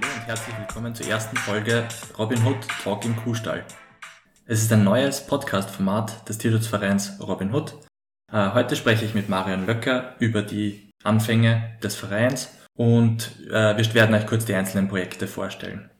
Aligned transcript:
Hallo 0.00 0.14
und 0.14 0.26
herzlich 0.28 0.56
willkommen 0.56 0.94
zur 0.94 1.06
ersten 1.08 1.36
Folge 1.36 1.88
Robin 2.16 2.44
Hood 2.46 2.58
Talk 2.84 3.04
im 3.04 3.16
Kuhstall. 3.16 3.64
Es 4.46 4.62
ist 4.62 4.72
ein 4.72 4.84
neues 4.84 5.26
Podcast-Format 5.26 6.28
des 6.28 6.38
Tierschutzvereins 6.38 7.14
Robin 7.20 7.52
Hood. 7.52 7.74
Äh, 8.32 8.52
heute 8.52 8.76
spreche 8.76 9.04
ich 9.04 9.14
mit 9.14 9.28
Marion 9.28 9.66
Löcker 9.66 10.14
über 10.20 10.42
die 10.42 10.90
Anfänge 11.02 11.76
des 11.82 11.96
Vereins 11.96 12.48
und 12.76 13.40
äh, 13.48 13.76
wir 13.76 13.94
werden 13.94 14.14
euch 14.14 14.26
kurz 14.28 14.44
die 14.44 14.54
einzelnen 14.54 14.86
Projekte 14.86 15.26
vorstellen. 15.26 15.90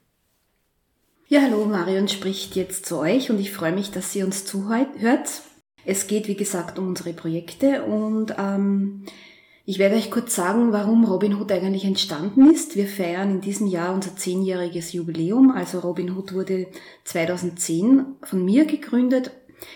Ja, 1.27 1.41
hallo, 1.41 1.65
Marion 1.65 2.07
spricht 2.07 2.55
jetzt 2.55 2.85
zu 2.85 2.99
euch 2.99 3.29
und 3.29 3.39
ich 3.39 3.51
freue 3.51 3.73
mich, 3.73 3.91
dass 3.91 4.13
sie 4.13 4.23
uns 4.23 4.45
zuhört. 4.45 5.27
Es 5.83 6.07
geht, 6.07 6.29
wie 6.29 6.37
gesagt, 6.37 6.79
um 6.79 6.87
unsere 6.87 7.11
Projekte 7.11 7.83
und 7.83 8.33
ähm, 8.37 9.05
ich 9.69 9.77
werde 9.77 9.97
euch 9.97 10.09
kurz 10.09 10.33
sagen, 10.33 10.71
warum 10.71 11.05
Robin 11.05 11.35
Hood 11.35 11.51
eigentlich 11.51 11.85
entstanden 11.85 12.49
ist. 12.49 12.75
Wir 12.75 12.87
feiern 12.87 13.29
in 13.29 13.41
diesem 13.41 13.67
Jahr 13.67 13.93
unser 13.93 14.15
zehnjähriges 14.15 14.93
Jubiläum. 14.93 15.51
Also 15.51 15.77
Robin 15.77 16.17
Hood 16.17 16.33
wurde 16.33 16.65
2010 17.03 18.03
von 18.23 18.43
mir 18.43 18.65
gegründet. 18.65 19.29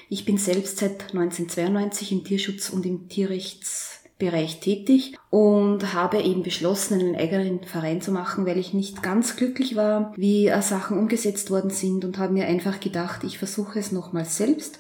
Ich 0.10 0.26
bin 0.26 0.40
selbst 0.40 0.80
seit 0.80 1.14
1992 1.14 2.12
im 2.12 2.24
Tierschutz 2.24 2.72
und 2.72 2.88
im 2.88 3.08
Tierrechtsbereich 3.08 4.62
tätig 4.62 5.16
und 5.30 5.94
habe 5.94 6.24
eben 6.24 6.42
beschlossen, 6.42 7.00
einen 7.00 7.16
eigenen 7.16 7.64
Verein 7.64 8.02
zu 8.02 8.12
machen, 8.12 8.48
weil 8.48 8.58
ich 8.58 8.74
nicht 8.74 9.04
ganz 9.04 9.36
glücklich 9.36 9.76
war, 9.76 10.12
wie 10.16 10.48
äh, 10.48 10.60
Sachen 10.64 10.98
umgesetzt 10.98 11.52
worden 11.52 11.70
sind 11.70 12.04
und 12.04 12.18
habe 12.18 12.34
mir 12.34 12.48
einfach 12.48 12.80
gedacht, 12.80 13.24
ich 13.24 13.38
versuche 13.38 13.78
es 13.78 13.92
nochmal 13.92 14.26
selbst 14.26 14.80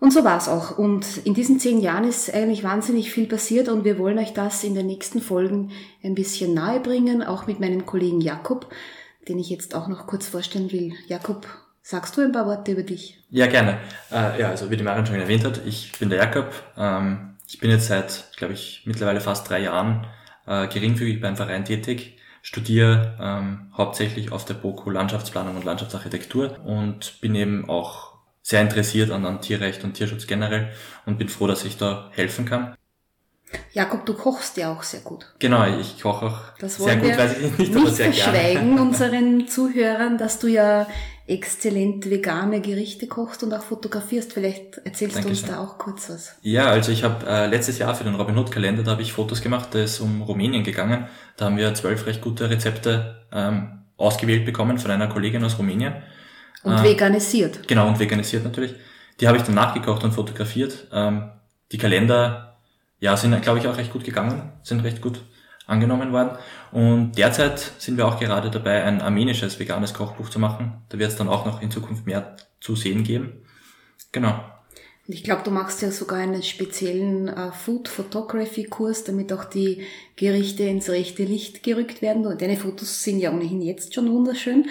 und 0.00 0.12
so 0.12 0.24
war's 0.24 0.48
auch. 0.48 0.78
Und 0.78 1.18
in 1.24 1.34
diesen 1.34 1.60
zehn 1.60 1.80
Jahren 1.80 2.04
ist 2.04 2.32
eigentlich 2.32 2.64
wahnsinnig 2.64 3.12
viel 3.12 3.26
passiert 3.26 3.68
und 3.68 3.84
wir 3.84 3.98
wollen 3.98 4.18
euch 4.18 4.32
das 4.32 4.64
in 4.64 4.74
den 4.74 4.86
nächsten 4.86 5.20
Folgen 5.20 5.70
ein 6.02 6.14
bisschen 6.14 6.54
nahe 6.54 6.80
bringen, 6.80 7.22
auch 7.22 7.46
mit 7.46 7.60
meinem 7.60 7.86
Kollegen 7.86 8.20
Jakob, 8.20 8.72
den 9.28 9.38
ich 9.38 9.50
jetzt 9.50 9.74
auch 9.74 9.88
noch 9.88 10.06
kurz 10.06 10.26
vorstellen 10.26 10.72
will. 10.72 10.94
Jakob, 11.06 11.46
sagst 11.82 12.16
du 12.16 12.22
ein 12.22 12.32
paar 12.32 12.46
Worte 12.46 12.72
über 12.72 12.82
dich? 12.82 13.22
Ja, 13.30 13.46
gerne. 13.46 13.78
Äh, 14.10 14.40
ja, 14.40 14.48
also 14.48 14.70
wie 14.70 14.76
die 14.76 14.84
Marion 14.84 15.06
schon 15.06 15.16
erwähnt 15.16 15.44
hat, 15.44 15.60
ich 15.66 15.92
bin 15.98 16.08
der 16.08 16.18
Jakob. 16.18 16.50
Ähm, 16.76 17.36
ich 17.46 17.58
bin 17.58 17.70
jetzt 17.70 17.86
seit, 17.86 18.32
glaube 18.36 18.54
ich, 18.54 18.82
mittlerweile 18.86 19.20
fast 19.20 19.48
drei 19.48 19.60
Jahren 19.60 20.06
äh, 20.46 20.66
geringfügig 20.66 21.20
beim 21.20 21.36
Verein 21.36 21.64
tätig 21.64 22.16
studiere 22.42 23.16
ähm, 23.20 23.70
hauptsächlich 23.76 24.32
auf 24.32 24.44
der 24.44 24.54
BOKU 24.54 24.90
Landschaftsplanung 24.90 25.56
und 25.56 25.64
Landschaftsarchitektur 25.64 26.58
und 26.64 27.20
bin 27.20 27.34
eben 27.34 27.68
auch 27.68 28.09
sehr 28.42 28.62
interessiert 28.62 29.10
an, 29.10 29.26
an 29.26 29.40
Tierrecht 29.40 29.84
und 29.84 29.94
Tierschutz 29.94 30.26
generell 30.26 30.70
und 31.06 31.18
bin 31.18 31.28
froh, 31.28 31.46
dass 31.46 31.64
ich 31.64 31.76
da 31.76 32.10
helfen 32.12 32.44
kann. 32.44 32.74
Jakob, 33.72 34.06
du 34.06 34.14
kochst 34.14 34.56
ja 34.56 34.72
auch 34.72 34.82
sehr 34.82 35.00
gut. 35.00 35.26
Genau, 35.38 35.64
ich 35.78 36.00
koche 36.00 36.26
auch 36.26 36.38
das 36.58 36.76
sehr 36.76 36.96
gut, 36.96 37.16
weiß 37.16 37.38
ich 37.38 37.58
nicht, 37.58 37.76
aber 37.76 37.90
sehr 37.90 38.10
gerne. 38.10 38.32
verschweigen 38.32 38.78
unseren 38.80 39.48
Zuhörern, 39.48 40.18
dass 40.18 40.38
du 40.38 40.46
ja 40.46 40.86
exzellent 41.26 42.10
vegane 42.10 42.60
Gerichte 42.60 43.06
kochst 43.06 43.42
und 43.42 43.52
auch 43.52 43.62
fotografierst. 43.62 44.32
Vielleicht 44.32 44.78
erzählst 44.78 45.16
Dankeschön. 45.16 45.22
du 45.22 45.28
uns 45.28 45.42
da 45.42 45.58
auch 45.60 45.78
kurz 45.78 46.10
was. 46.10 46.36
Ja, 46.42 46.66
also 46.66 46.90
ich 46.90 47.04
habe 47.04 47.26
äh, 47.26 47.46
letztes 47.46 47.78
Jahr 47.78 47.94
für 47.94 48.04
den 48.04 48.16
Robin 48.16 48.36
Hood 48.36 48.50
Kalender, 48.50 48.82
da 48.82 48.92
habe 48.92 49.02
ich 49.02 49.12
Fotos 49.12 49.40
gemacht, 49.40 49.68
da 49.72 49.80
ist 49.82 50.00
um 50.00 50.22
Rumänien 50.22 50.64
gegangen. 50.64 51.06
Da 51.36 51.46
haben 51.46 51.56
wir 51.56 51.72
zwölf 51.74 52.06
recht 52.06 52.20
gute 52.20 52.50
Rezepte 52.50 53.22
ähm, 53.32 53.82
ausgewählt 53.96 54.44
bekommen 54.44 54.78
von 54.78 54.90
einer 54.90 55.06
Kollegin 55.06 55.44
aus 55.44 55.58
Rumänien. 55.58 55.94
Und 56.62 56.78
äh, 56.78 56.84
veganisiert. 56.84 57.66
Genau, 57.66 57.88
und 57.88 57.98
veganisiert 57.98 58.44
natürlich. 58.44 58.74
Die 59.20 59.28
habe 59.28 59.36
ich 59.36 59.44
dann 59.44 59.54
nachgekocht 59.54 60.04
und 60.04 60.12
fotografiert. 60.12 60.86
Ähm, 60.92 61.30
die 61.72 61.78
Kalender, 61.78 62.56
ja, 62.98 63.16
sind, 63.16 63.40
glaube 63.42 63.58
ich, 63.58 63.68
auch 63.68 63.76
recht 63.76 63.92
gut 63.92 64.04
gegangen, 64.04 64.52
sind 64.62 64.80
recht 64.80 65.00
gut 65.00 65.20
angenommen 65.66 66.12
worden. 66.12 66.36
Und 66.72 67.12
derzeit 67.12 67.72
sind 67.78 67.96
wir 67.96 68.06
auch 68.06 68.18
gerade 68.18 68.50
dabei, 68.50 68.82
ein 68.84 69.00
armenisches 69.00 69.58
veganes 69.58 69.94
Kochbuch 69.94 70.28
zu 70.28 70.38
machen. 70.38 70.82
Da 70.88 70.98
wird 70.98 71.10
es 71.10 71.16
dann 71.16 71.28
auch 71.28 71.46
noch 71.46 71.62
in 71.62 71.70
Zukunft 71.70 72.06
mehr 72.06 72.36
zu 72.60 72.76
sehen 72.76 73.04
geben. 73.04 73.44
Genau. 74.12 74.40
Und 75.06 75.14
ich 75.14 75.24
glaube, 75.24 75.42
du 75.44 75.50
machst 75.50 75.82
ja 75.82 75.90
sogar 75.90 76.18
einen 76.18 76.42
speziellen 76.42 77.28
äh, 77.28 77.52
Food 77.52 77.88
Photography 77.88 78.64
Kurs, 78.64 79.04
damit 79.04 79.32
auch 79.32 79.44
die 79.44 79.86
Gerichte 80.16 80.64
ins 80.64 80.88
rechte 80.88 81.24
Licht 81.24 81.62
gerückt 81.62 82.02
werden. 82.02 82.26
Und 82.26 82.42
deine 82.42 82.56
Fotos 82.56 83.02
sind 83.02 83.18
ja 83.20 83.32
ohnehin 83.32 83.62
jetzt 83.62 83.94
schon 83.94 84.10
wunderschön. 84.10 84.66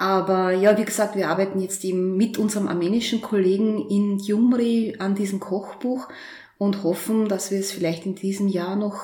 Aber 0.00 0.52
ja, 0.52 0.78
wie 0.78 0.86
gesagt, 0.86 1.14
wir 1.14 1.28
arbeiten 1.28 1.60
jetzt 1.60 1.84
eben 1.84 2.16
mit 2.16 2.38
unserem 2.38 2.68
armenischen 2.68 3.20
Kollegen 3.20 3.86
in 3.90 4.18
Jumri 4.18 4.96
an 4.98 5.14
diesem 5.14 5.40
Kochbuch 5.40 6.08
und 6.56 6.82
hoffen, 6.84 7.28
dass 7.28 7.50
wir 7.50 7.60
es 7.60 7.70
vielleicht 7.70 8.06
in 8.06 8.14
diesem 8.14 8.48
Jahr 8.48 8.76
noch 8.76 8.98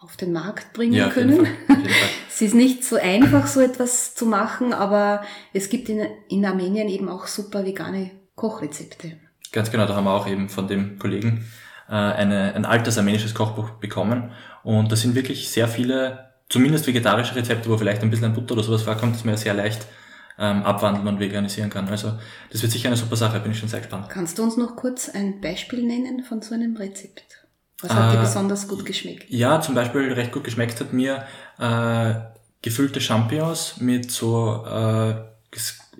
auf 0.00 0.16
den 0.16 0.32
Markt 0.32 0.72
bringen 0.72 0.94
ja, 0.94 1.08
können. 1.08 1.46
es 2.28 2.40
ist 2.40 2.52
nicht 2.52 2.82
so 2.82 2.96
einfach, 2.96 3.46
so 3.46 3.60
etwas 3.60 4.16
zu 4.16 4.26
machen, 4.26 4.72
aber 4.72 5.22
es 5.52 5.68
gibt 5.68 5.88
in, 5.88 6.04
in 6.28 6.44
Armenien 6.44 6.88
eben 6.88 7.08
auch 7.08 7.28
super 7.28 7.64
vegane 7.64 8.10
Kochrezepte. 8.34 9.12
Ganz 9.52 9.70
genau, 9.70 9.86
da 9.86 9.94
haben 9.94 10.02
wir 10.02 10.14
auch 10.14 10.26
eben 10.26 10.48
von 10.48 10.66
dem 10.66 10.98
Kollegen 10.98 11.44
äh, 11.88 11.92
eine, 11.92 12.56
ein 12.56 12.64
altes 12.64 12.98
armenisches 12.98 13.34
Kochbuch 13.34 13.70
bekommen. 13.70 14.32
Und 14.64 14.90
da 14.90 14.96
sind 14.96 15.14
wirklich 15.14 15.48
sehr 15.48 15.68
viele, 15.68 16.30
zumindest 16.48 16.88
vegetarische 16.88 17.36
Rezepte, 17.36 17.70
wo 17.70 17.78
vielleicht 17.78 18.02
ein 18.02 18.10
bisschen 18.10 18.26
ein 18.26 18.34
Butter 18.34 18.54
oder 18.54 18.64
sowas 18.64 18.82
vorkommt, 18.82 19.14
das 19.14 19.24
mir 19.24 19.36
sehr 19.36 19.54
leicht 19.54 19.86
ähm, 20.38 20.62
abwandeln 20.64 21.06
und 21.06 21.20
veganisieren 21.20 21.70
kann. 21.70 21.88
Also 21.88 22.18
das 22.50 22.62
wird 22.62 22.72
sicher 22.72 22.88
eine 22.88 22.96
super 22.96 23.16
Sache, 23.16 23.40
bin 23.40 23.52
ich 23.52 23.58
schon 23.58 23.68
sehr 23.68 23.80
gespannt. 23.80 24.08
Kannst 24.08 24.38
du 24.38 24.42
uns 24.42 24.56
noch 24.56 24.76
kurz 24.76 25.08
ein 25.08 25.40
Beispiel 25.40 25.84
nennen 25.84 26.24
von 26.24 26.42
so 26.42 26.54
einem 26.54 26.76
Rezept? 26.76 27.46
Was 27.80 27.92
hat 27.92 28.12
äh, 28.12 28.16
dir 28.16 28.22
besonders 28.22 28.68
gut 28.68 28.84
geschmeckt? 28.84 29.28
Ja, 29.28 29.60
zum 29.60 29.74
Beispiel 29.74 30.12
recht 30.12 30.32
gut 30.32 30.44
geschmeckt 30.44 30.80
hat 30.80 30.92
mir 30.92 31.24
äh, 31.58 32.14
gefüllte 32.62 33.00
Champignons 33.00 33.80
mit 33.80 34.10
so 34.10 34.64
äh, 34.66 35.14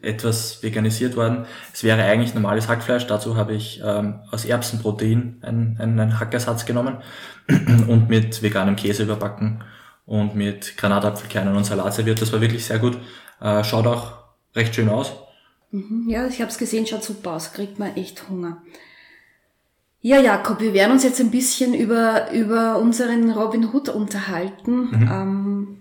etwas 0.02 0.62
veganisiert 0.62 1.16
worden. 1.16 1.46
Es 1.72 1.84
wäre 1.84 2.02
eigentlich 2.02 2.34
normales 2.34 2.68
Hackfleisch. 2.68 3.06
Dazu 3.06 3.36
habe 3.36 3.54
ich 3.54 3.80
ähm, 3.84 4.20
aus 4.30 4.44
Erbsenprotein 4.44 5.38
einen, 5.42 5.78
einen 5.78 6.18
Hackersatz 6.18 6.66
genommen 6.66 6.98
und 7.48 8.08
mit 8.08 8.42
veganem 8.42 8.76
Käse 8.76 9.04
überbacken 9.04 9.62
und 10.06 10.34
mit 10.34 10.76
Granatapfelkernen 10.76 11.56
und 11.56 11.64
Salat 11.64 11.94
serviert. 11.94 12.20
Das 12.20 12.32
war 12.32 12.40
wirklich 12.40 12.64
sehr 12.64 12.78
gut. 12.78 12.98
Äh, 13.40 13.64
schaut 13.64 13.86
auch 13.86 14.23
recht 14.54 14.74
schön 14.74 14.88
aus. 14.88 15.12
Mhm, 15.70 16.08
ja, 16.08 16.26
ich 16.26 16.40
habe 16.40 16.50
es 16.50 16.58
gesehen, 16.58 16.86
schaut 16.86 17.04
super 17.04 17.32
aus, 17.32 17.52
kriegt 17.52 17.78
man 17.78 17.96
echt 17.96 18.28
Hunger. 18.28 18.62
Ja, 20.00 20.20
Jakob, 20.20 20.60
wir 20.60 20.74
werden 20.74 20.92
uns 20.92 21.02
jetzt 21.02 21.20
ein 21.20 21.30
bisschen 21.30 21.72
über, 21.72 22.30
über 22.32 22.78
unseren 22.78 23.30
Robin 23.30 23.72
Hood 23.72 23.88
unterhalten. 23.88 24.90
Mhm. 24.90 25.08
Ähm, 25.10 25.78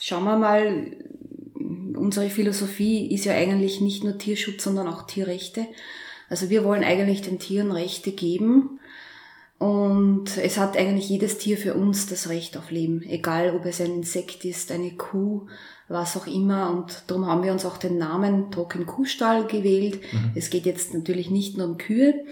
schauen 0.00 0.24
wir 0.24 0.36
mal, 0.36 0.86
unsere 1.96 2.28
Philosophie 2.28 3.12
ist 3.12 3.24
ja 3.24 3.32
eigentlich 3.32 3.80
nicht 3.80 4.04
nur 4.04 4.18
Tierschutz, 4.18 4.62
sondern 4.62 4.86
auch 4.86 5.06
Tierrechte. 5.06 5.66
Also 6.28 6.50
wir 6.50 6.62
wollen 6.62 6.84
eigentlich 6.84 7.22
den 7.22 7.38
Tieren 7.38 7.72
Rechte 7.72 8.12
geben. 8.12 8.78
Und 9.58 10.36
es 10.38 10.58
hat 10.58 10.76
eigentlich 10.76 11.08
jedes 11.08 11.38
Tier 11.38 11.56
für 11.56 11.74
uns 11.74 12.08
das 12.08 12.28
Recht 12.28 12.56
auf 12.56 12.70
Leben, 12.70 13.02
egal 13.02 13.54
ob 13.54 13.64
es 13.64 13.80
ein 13.80 13.94
Insekt 13.94 14.44
ist, 14.44 14.72
eine 14.72 14.90
Kuh, 14.90 15.46
was 15.92 16.16
auch 16.16 16.26
immer. 16.26 16.70
Und 16.70 17.04
darum 17.06 17.26
haben 17.26 17.42
wir 17.42 17.52
uns 17.52 17.64
auch 17.64 17.76
den 17.76 17.98
Namen 17.98 18.50
Token 18.50 18.86
Kuhstall 18.86 19.46
gewählt. 19.46 20.00
Mhm. 20.12 20.32
Es 20.34 20.50
geht 20.50 20.66
jetzt 20.66 20.94
natürlich 20.94 21.30
nicht 21.30 21.56
nur 21.56 21.68
um 21.68 21.78
Kühe, 21.78 22.24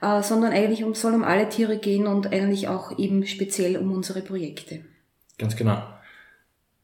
äh, 0.00 0.22
sondern 0.22 0.52
eigentlich 0.52 0.84
um, 0.84 0.94
soll 0.94 1.14
um 1.14 1.24
alle 1.24 1.48
Tiere 1.48 1.78
gehen 1.78 2.06
und 2.06 2.32
eigentlich 2.32 2.68
auch 2.68 2.98
eben 2.98 3.26
speziell 3.26 3.76
um 3.76 3.92
unsere 3.92 4.22
Projekte. 4.22 4.80
Ganz 5.38 5.56
genau. 5.56 5.82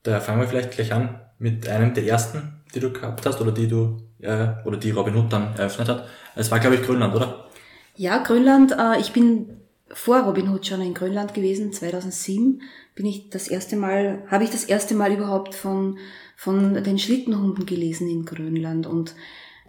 Da 0.03 0.21
fangen 0.21 0.41
wir 0.41 0.49
vielleicht 0.49 0.72
gleich 0.72 0.93
an 0.93 1.21
mit 1.39 1.69
einem 1.69 1.95
der 1.95 2.06
ersten, 2.06 2.62
die 2.75 2.81
du 2.81 2.93
gehabt 2.93 3.25
hast 3.27 3.41
oder 3.41 3.53
die 3.53 3.69
du 3.69 4.03
äh, 4.21 4.49
oder 4.65 4.77
die 4.77 4.91
Robin 4.91 5.16
Hood 5.16 5.33
dann 5.33 5.55
eröffnet 5.56 5.89
hat. 5.89 6.09
Es 6.34 6.51
war 6.51 6.61
glaube 6.61 6.77
ich 6.77 6.83
Grönland, 6.83 7.15
oder? 7.15 7.49
Ja, 7.97 8.19
Grönland. 8.19 8.72
Äh, 8.72 9.01
ich 9.01 9.12
bin 9.12 9.61
vor 9.89 10.22
Robin 10.22 10.49
Hood 10.49 10.66
schon 10.66 10.81
in 10.81 10.95
Grönland 10.95 11.34
gewesen. 11.34 11.72
2007 11.72 12.61
bin 12.95 13.06
ich 13.06 13.31
das 13.31 13.49
erste 13.49 13.77
Mal, 13.77 14.22
habe 14.30 14.45
ich 14.45 14.51
das 14.51 14.65
erste 14.65 14.95
Mal 14.95 15.13
überhaupt 15.13 15.54
von 15.54 15.98
von 16.36 16.83
den 16.83 16.98
Schlittenhunden 16.98 17.66
gelesen 17.66 18.09
in 18.09 18.25
Grönland 18.25 18.86
und 18.86 19.15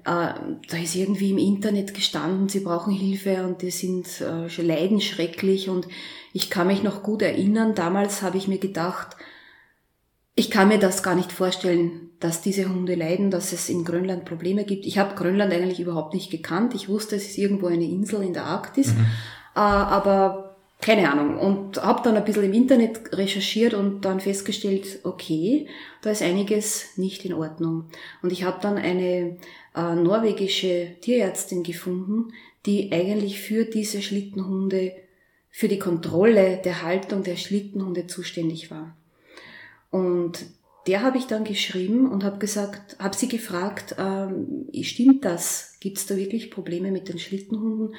äh, 0.06 0.34
da 0.70 0.78
ist 0.82 0.96
irgendwie 0.96 1.32
im 1.32 1.38
Internet 1.38 1.94
gestanden, 1.94 2.48
sie 2.48 2.60
brauchen 2.60 2.94
Hilfe 2.94 3.46
und 3.46 3.62
die 3.62 3.72
sind 3.72 4.08
äh, 4.22 4.62
leiden 4.62 5.02
schrecklich 5.02 5.70
und 5.70 5.88
ich 6.34 6.50
kann 6.50 6.68
mich 6.68 6.84
noch 6.84 7.02
gut 7.02 7.22
erinnern, 7.22 7.76
damals 7.76 8.22
habe 8.22 8.38
ich 8.38 8.48
mir 8.48 8.60
gedacht, 8.60 9.16
ich 10.36 10.52
kann 10.52 10.68
mir 10.68 10.80
das 10.80 11.02
gar 11.02 11.16
nicht 11.16 11.32
vorstellen, 11.32 12.12
dass 12.20 12.42
diese 12.42 12.68
Hunde 12.68 12.96
leiden, 12.96 13.32
dass 13.32 13.54
es 13.54 13.70
in 13.70 13.86
Grönland 13.86 14.26
Probleme 14.26 14.66
gibt. 14.66 14.86
Ich 14.86 14.98
habe 14.98 15.16
Grönland 15.16 15.54
eigentlich 15.54 15.80
überhaupt 15.80 16.14
nicht 16.14 16.30
gekannt. 16.30 16.76
Ich 16.76 16.90
wusste, 16.90 17.16
es 17.16 17.28
ist 17.28 17.38
irgendwo 17.38 17.68
eine 17.68 17.86
Insel 17.86 18.22
in 18.22 18.34
der 18.34 18.46
Arktis, 18.46 18.94
mhm. 18.94 19.06
äh, 19.56 19.60
aber 19.60 20.45
keine 20.82 21.12
Ahnung. 21.12 21.38
Und 21.38 21.82
habe 21.82 22.02
dann 22.04 22.16
ein 22.16 22.26
bisschen 22.26 22.44
im 22.44 22.54
Internet 22.54 23.18
recherchiert 23.18 23.74
und 23.74 24.02
dann 24.02 24.20
festgestellt, 24.20 25.00
okay, 25.04 25.68
da 26.02 26.12
ist 26.12 26.22
einiges 26.22 26.98
nicht 26.98 27.26
in 27.26 27.34
Ordnung. 27.34 27.86
Und 28.22 28.32
ich 28.32 28.44
habe 28.44 28.60
dann 28.62 28.78
eine 28.78 29.38
äh, 29.76 29.96
norwegische 29.96 30.96
Tierärztin 31.02 31.64
gefunden, 31.64 32.34
die 32.66 32.92
eigentlich 32.92 33.40
für 33.40 33.66
diese 33.66 34.02
Schlittenhunde, 34.02 34.94
für 35.50 35.68
die 35.68 35.80
Kontrolle 35.80 36.62
der 36.64 36.82
Haltung 36.82 37.24
der 37.24 37.38
Schlittenhunde 37.38 38.08
zuständig 38.08 38.72
war. 38.72 38.96
Und 39.92 40.46
der 40.88 41.02
habe 41.02 41.18
ich 41.18 41.26
dann 41.26 41.46
geschrieben 41.46 42.12
und 42.12 42.24
habe 42.24 42.38
gesagt, 42.38 42.98
habe 43.00 43.16
sie 43.16 43.28
gefragt, 43.28 43.96
ähm, 43.98 44.68
stimmt 44.82 45.26
das? 45.26 45.78
Gibt 45.80 45.98
es 45.98 46.06
da 46.06 46.16
wirklich 46.16 46.52
Probleme 46.52 46.92
mit 46.92 47.10
den 47.10 47.18
Schlittenhunden? 47.18 47.96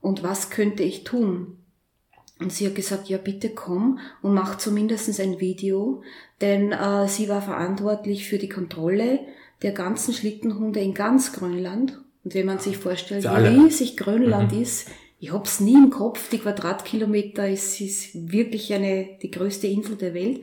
Und 0.00 0.22
was 0.22 0.50
könnte 0.50 0.82
ich 0.82 1.04
tun? 1.04 1.58
Und 2.38 2.52
sie 2.52 2.66
hat 2.66 2.74
gesagt, 2.74 3.08
ja 3.08 3.18
bitte 3.18 3.50
komm 3.50 3.98
und 4.20 4.34
mach 4.34 4.58
zumindest 4.58 5.20
ein 5.20 5.38
Video, 5.38 6.02
denn 6.40 6.72
äh, 6.72 7.06
sie 7.06 7.28
war 7.28 7.40
verantwortlich 7.40 8.26
für 8.26 8.38
die 8.38 8.48
Kontrolle 8.48 9.20
der 9.62 9.72
ganzen 9.72 10.12
Schlittenhunde 10.12 10.80
in 10.80 10.94
ganz 10.94 11.32
Grönland. 11.32 12.00
Und 12.24 12.34
wenn 12.34 12.46
man 12.46 12.58
sich 12.58 12.78
vorstellt, 12.78 13.24
wie 13.24 13.28
riesig 13.28 13.96
Grönland 13.96 14.52
mhm. 14.52 14.62
ist, 14.62 14.88
ich 15.20 15.32
hab's 15.32 15.60
nie 15.60 15.74
im 15.74 15.90
Kopf, 15.90 16.30
die 16.30 16.38
Quadratkilometer, 16.38 17.48
es 17.48 17.80
ist 17.80 18.32
wirklich 18.32 18.74
eine, 18.74 19.08
die 19.22 19.30
größte 19.30 19.68
Insel 19.68 19.94
der 19.94 20.14
Welt. 20.14 20.40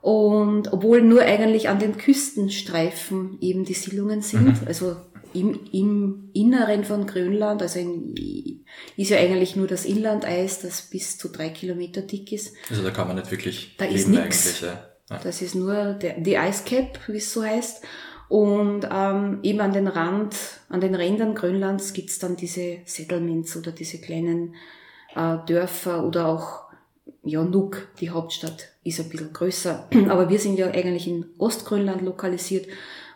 Und 0.00 0.72
obwohl 0.72 1.02
nur 1.02 1.22
eigentlich 1.22 1.68
an 1.68 1.78
den 1.78 1.96
Küstenstreifen 1.96 3.38
eben 3.40 3.64
die 3.64 3.74
Siedlungen 3.74 4.20
sind, 4.20 4.60
mhm. 4.60 4.66
also 4.66 4.96
im, 5.34 5.60
im 5.72 6.30
Inneren 6.32 6.84
von 6.84 7.06
Grönland, 7.06 7.62
also 7.62 7.78
in, 7.78 8.14
ist 8.96 9.10
ja 9.10 9.18
eigentlich 9.18 9.56
nur 9.56 9.66
das 9.66 9.84
Inlandeis, 9.84 10.60
das 10.60 10.82
bis 10.82 11.18
zu 11.18 11.28
drei 11.28 11.50
Kilometer 11.50 12.02
dick 12.02 12.32
ist. 12.32 12.54
Also 12.70 12.82
da 12.82 12.90
kann 12.90 13.08
man 13.08 13.16
nicht 13.16 13.30
wirklich 13.30 13.76
da 13.76 13.84
ist 13.84 14.08
nix. 14.08 14.60
Ja. 14.60 14.88
Das 15.22 15.42
ist 15.42 15.54
nur 15.54 15.94
der, 15.94 16.20
die 16.20 16.34
Ice 16.34 16.64
Cap, 16.64 16.98
wie 17.08 17.18
es 17.18 17.32
so 17.32 17.42
heißt. 17.42 17.84
Und 18.28 18.88
ähm, 18.90 19.40
eben 19.42 19.60
an 19.60 19.72
den 19.72 19.88
Rand, 19.88 20.34
an 20.70 20.80
den 20.80 20.94
Rändern 20.94 21.34
Grönlands 21.34 21.92
gibt's 21.92 22.18
dann 22.18 22.34
diese 22.34 22.78
Settlements 22.86 23.56
oder 23.56 23.72
diese 23.72 24.00
kleinen 24.00 24.54
äh, 25.14 25.36
Dörfer 25.46 26.06
oder 26.06 26.28
auch 26.28 26.62
ja, 27.24 27.44
Nuuk, 27.44 27.88
die 28.00 28.10
Hauptstadt, 28.10 28.68
ist 28.84 29.00
ein 29.00 29.08
bisschen 29.10 29.32
größer. 29.32 29.88
Aber 30.08 30.30
wir 30.30 30.38
sind 30.38 30.58
ja 30.58 30.68
eigentlich 30.68 31.06
in 31.06 31.26
Ostgrönland 31.38 32.02
lokalisiert, 32.02 32.66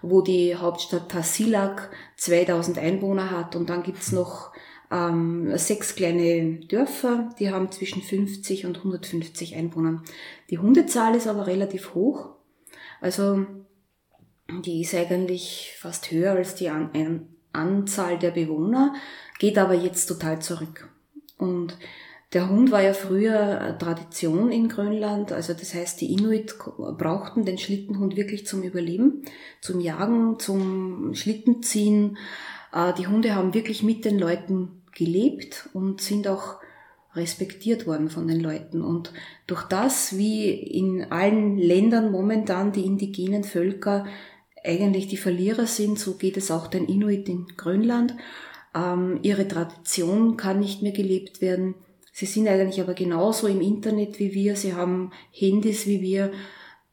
wo 0.02 0.20
die 0.20 0.56
Hauptstadt 0.56 1.10
Tasiilaq 1.10 1.90
2000 2.16 2.78
Einwohner 2.78 3.30
hat. 3.30 3.56
Und 3.56 3.70
dann 3.70 3.82
gibt's 3.82 4.12
noch 4.12 4.52
ähm, 4.90 5.56
sechs 5.56 5.94
kleine 5.94 6.60
Dörfer, 6.66 7.30
die 7.38 7.50
haben 7.50 7.70
zwischen 7.72 8.02
50 8.02 8.66
und 8.66 8.78
150 8.78 9.56
Einwohnern. 9.56 10.02
Die 10.50 10.58
Hundezahl 10.58 11.14
ist 11.14 11.26
aber 11.26 11.46
relativ 11.46 11.94
hoch. 11.94 12.30
Also 13.00 13.46
die 14.48 14.82
ist 14.82 14.94
eigentlich 14.94 15.74
fast 15.78 16.10
höher 16.10 16.32
als 16.32 16.54
die 16.54 16.68
An 16.68 17.28
Anzahl 17.52 18.18
der 18.18 18.32
Bewohner, 18.32 18.94
geht 19.38 19.56
aber 19.56 19.74
jetzt 19.74 20.06
total 20.06 20.40
zurück. 20.42 20.90
Und 21.38 21.78
der 22.36 22.50
Hund 22.50 22.70
war 22.70 22.82
ja 22.82 22.92
früher 22.92 23.78
Tradition 23.78 24.52
in 24.52 24.68
Grönland, 24.68 25.32
also 25.32 25.54
das 25.54 25.72
heißt, 25.72 26.02
die 26.02 26.12
Inuit 26.12 26.54
brauchten 26.98 27.46
den 27.46 27.56
Schlittenhund 27.56 28.14
wirklich 28.14 28.46
zum 28.46 28.62
Überleben, 28.62 29.22
zum 29.62 29.80
Jagen, 29.80 30.38
zum 30.38 31.14
Schlittenziehen. 31.14 32.18
Äh, 32.74 32.92
die 32.92 33.06
Hunde 33.06 33.34
haben 33.34 33.54
wirklich 33.54 33.82
mit 33.82 34.04
den 34.04 34.18
Leuten 34.18 34.82
gelebt 34.92 35.70
und 35.72 36.02
sind 36.02 36.28
auch 36.28 36.56
respektiert 37.14 37.86
worden 37.86 38.10
von 38.10 38.28
den 38.28 38.40
Leuten. 38.40 38.82
Und 38.82 39.14
durch 39.46 39.62
das, 39.62 40.18
wie 40.18 40.50
in 40.50 41.10
allen 41.10 41.56
Ländern 41.56 42.12
momentan 42.12 42.70
die 42.70 42.84
indigenen 42.84 43.44
Völker 43.44 44.04
eigentlich 44.62 45.08
die 45.08 45.16
Verlierer 45.16 45.66
sind, 45.66 45.98
so 45.98 46.16
geht 46.16 46.36
es 46.36 46.50
auch 46.50 46.66
den 46.66 46.84
Inuit 46.84 47.30
in 47.30 47.46
Grönland. 47.56 48.14
Ähm, 48.74 49.20
ihre 49.22 49.48
Tradition 49.48 50.36
kann 50.36 50.60
nicht 50.60 50.82
mehr 50.82 50.92
gelebt 50.92 51.40
werden. 51.40 51.76
Sie 52.16 52.24
sind 52.24 52.48
eigentlich 52.48 52.80
aber 52.80 52.94
genauso 52.94 53.46
im 53.46 53.60
Internet 53.60 54.18
wie 54.18 54.32
wir. 54.32 54.56
Sie 54.56 54.72
haben 54.72 55.10
Handys 55.32 55.86
wie 55.86 56.00
wir. 56.00 56.32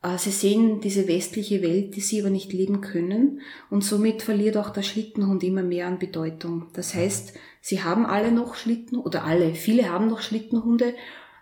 Äh, 0.01 0.17
sie 0.17 0.31
sehen 0.31 0.81
diese 0.81 1.07
westliche 1.07 1.61
Welt, 1.61 1.95
die 1.95 2.01
sie 2.01 2.19
aber 2.19 2.29
nicht 2.29 2.51
leben 2.51 2.81
können. 2.81 3.39
Und 3.69 3.85
somit 3.85 4.21
verliert 4.21 4.57
auch 4.57 4.69
der 4.71 4.81
Schlittenhund 4.81 5.41
immer 5.45 5.63
mehr 5.63 5.87
an 5.87 5.97
Bedeutung. 5.97 6.67
Das 6.73 6.93
heißt, 6.93 7.35
sie 7.61 7.81
haben 7.81 8.05
alle 8.05 8.33
noch 8.33 8.55
Schlitten 8.55 8.97
oder 8.97 9.23
alle, 9.23 9.55
viele 9.55 9.89
haben 9.89 10.09
noch 10.09 10.19
Schlittenhunde, 10.19 10.93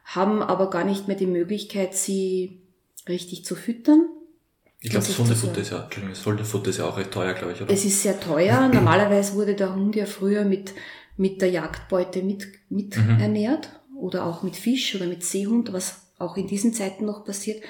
haben 0.05 0.43
aber 0.43 0.69
gar 0.69 0.83
nicht 0.83 1.07
mehr 1.07 1.17
die 1.17 1.25
Möglichkeit, 1.25 1.95
sie 1.95 2.61
richtig 3.07 3.45
zu 3.45 3.55
füttern 3.55 4.05
ich 4.83 4.89
glaube, 4.89 5.05
das 5.05 5.15
Hundefutter 5.15 5.61
ist 5.61 5.71
ja, 5.71 5.87
das 6.09 6.25
Hundefutter 6.25 6.69
ist 6.71 6.77
ja 6.79 6.85
auch 6.85 6.97
recht 6.97 7.11
teuer, 7.11 7.33
glaube 7.33 7.53
ich, 7.53 7.61
oder? 7.61 7.71
Es 7.71 7.85
ist 7.85 8.01
sehr 8.01 8.19
teuer. 8.19 8.67
Normalerweise 8.67 9.35
wurde 9.35 9.53
der 9.53 9.75
Hund 9.75 9.95
ja 9.95 10.07
früher 10.07 10.43
mit, 10.43 10.73
mit 11.21 11.39
der 11.41 11.51
Jagdbeute 11.51 12.23
mit, 12.23 12.47
mit 12.69 12.97
mhm. 12.97 13.19
ernährt 13.19 13.69
oder 13.95 14.25
auch 14.25 14.41
mit 14.41 14.55
Fisch 14.55 14.95
oder 14.95 15.05
mit 15.05 15.23
Seehund, 15.23 15.71
was 15.71 16.01
auch 16.17 16.35
in 16.35 16.47
diesen 16.47 16.73
Zeiten 16.73 17.05
noch 17.05 17.23
passiert. 17.23 17.61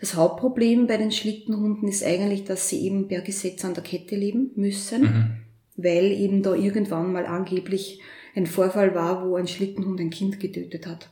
Das 0.00 0.14
Hauptproblem 0.14 0.86
bei 0.86 0.96
den 0.96 1.12
Schlittenhunden 1.12 1.86
ist 1.86 2.02
eigentlich, 2.02 2.44
dass 2.44 2.70
sie 2.70 2.80
eben 2.86 3.06
per 3.06 3.20
Gesetz 3.20 3.62
an 3.64 3.74
der 3.74 3.84
Kette 3.84 4.16
leben 4.16 4.52
müssen, 4.56 5.02
mhm. 5.02 5.36
weil 5.76 6.12
eben 6.12 6.42
da 6.42 6.54
irgendwann 6.54 7.12
mal 7.12 7.26
angeblich 7.26 8.00
ein 8.34 8.46
Vorfall 8.46 8.94
war, 8.94 9.28
wo 9.28 9.36
ein 9.36 9.48
Schlittenhund 9.48 10.00
ein 10.00 10.10
Kind 10.10 10.40
getötet 10.40 10.86
hat. 10.86 11.10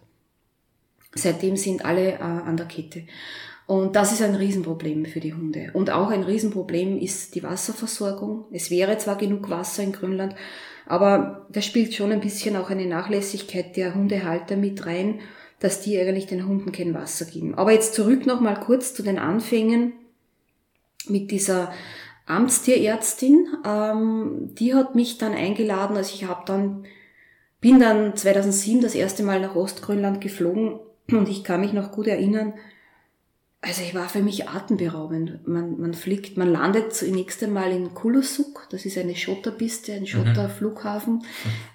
Seitdem 1.15 1.57
sind 1.59 1.85
alle 1.85 2.13
äh, 2.13 2.23
an 2.23 2.57
der 2.57 2.67
Kette. 2.67 3.03
Und 3.67 3.97
das 3.97 4.13
ist 4.13 4.23
ein 4.23 4.35
Riesenproblem 4.35 5.05
für 5.05 5.21
die 5.21 5.35
Hunde. 5.35 5.71
Und 5.75 5.91
auch 5.91 6.09
ein 6.09 6.23
Riesenproblem 6.23 6.99
ist 6.99 7.35
die 7.35 7.43
Wasserversorgung. 7.43 8.47
Es 8.51 8.71
wäre 8.71 8.97
zwar 8.97 9.17
genug 9.17 9.51
Wasser 9.51 9.83
in 9.83 9.93
Grönland, 9.93 10.35
aber 10.87 11.47
da 11.51 11.61
spielt 11.61 11.95
schon 11.95 12.13
ein 12.13 12.21
bisschen 12.21 12.57
auch 12.57 12.71
eine 12.71 12.87
Nachlässigkeit 12.87 13.77
der 13.77 13.95
Hundehalter 13.95 14.57
mit 14.57 14.87
rein, 14.87 15.21
dass 15.61 15.81
die 15.81 15.99
eigentlich 15.99 16.27
den 16.27 16.47
Hunden 16.47 16.73
kein 16.73 16.95
Wasser 16.95 17.25
geben. 17.25 17.55
Aber 17.55 17.73
jetzt 17.73 17.95
zurück 17.95 18.27
nochmal 18.27 18.59
kurz 18.59 18.95
zu 18.95 19.03
den 19.03 19.19
Anfängen 19.19 19.93
mit 21.07 21.31
dieser 21.31 21.73
Amtstierärztin. 22.27 23.47
Ähm, 23.65 24.51
die 24.59 24.75
hat 24.75 24.95
mich 24.95 25.19
dann 25.19 25.35
eingeladen, 25.35 25.97
also 25.97 26.15
ich 26.15 26.25
habe 26.25 26.43
dann, 26.47 26.85
bin 27.61 27.79
dann 27.79 28.17
2007 28.17 28.81
das 28.81 28.95
erste 28.95 29.23
Mal 29.23 29.41
nach 29.41 29.55
Ostgrönland 29.55 30.21
geflogen 30.21 30.81
und 31.11 31.29
ich 31.29 31.45
kann 31.45 31.61
mich 31.61 31.73
noch 31.73 31.93
gut 31.93 32.07
erinnern, 32.07 32.55
also 33.65 33.83
ich 33.83 33.95
war 33.95 34.09
für 34.09 34.23
mich 34.23 34.49
atemberaubend. 34.49 35.47
Man, 35.47 35.81
man 35.81 35.95
fliegt, 35.95 36.37
man 36.37 36.51
landet 36.51 36.93
zunächst 36.95 37.43
einmal 37.45 37.71
in 37.71 37.95
Kulusuk, 37.95 38.67
das 38.71 38.85
ist 38.85 38.99
eine 38.99 39.15
Schotterpiste, 39.15 39.93
ein. 39.93 40.07
Schotterflughafen 40.07 41.15
mhm. 41.15 41.23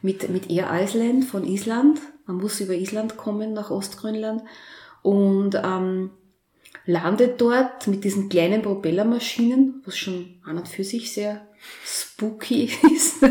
mit, 0.02 0.30
mit 0.30 0.50
Air 0.50 0.70
Iceland 0.74 1.24
von 1.24 1.46
Island. 1.46 2.02
Man 2.26 2.38
muss 2.38 2.60
über 2.60 2.74
Island 2.74 3.16
kommen 3.16 3.54
nach 3.54 3.72
Ostgrönland 3.72 4.44
und 5.02 5.56
ähm, 5.56 6.10
landet 6.86 7.40
dort 7.40 7.88
mit 7.88 8.04
diesen 8.04 8.28
kleinen 8.28 8.64
Propellermaschinen, 8.64 9.82
was 9.86 9.98
schon 9.98 10.42
an 10.44 10.58
und 10.58 10.68
für 10.68 10.84
sich 10.84 11.14
sehr 11.14 11.48
spooky 11.86 12.66
ist. 12.94 13.24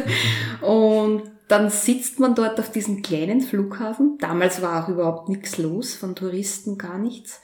Und 0.63 1.31
dann 1.49 1.69
sitzt 1.69 2.21
man 2.21 2.35
dort 2.35 2.59
auf 2.59 2.73
diesem 2.73 3.03
kleinen 3.03 3.43
Flughafen. 3.43 4.17
Damals 4.19 4.63
war 4.63 4.83
auch 4.83 4.89
überhaupt 4.89 5.29
nichts 5.29 5.59
los, 5.59 5.95
von 5.95 6.15
Touristen 6.15 6.79
gar 6.79 6.99
nichts. 6.99 7.43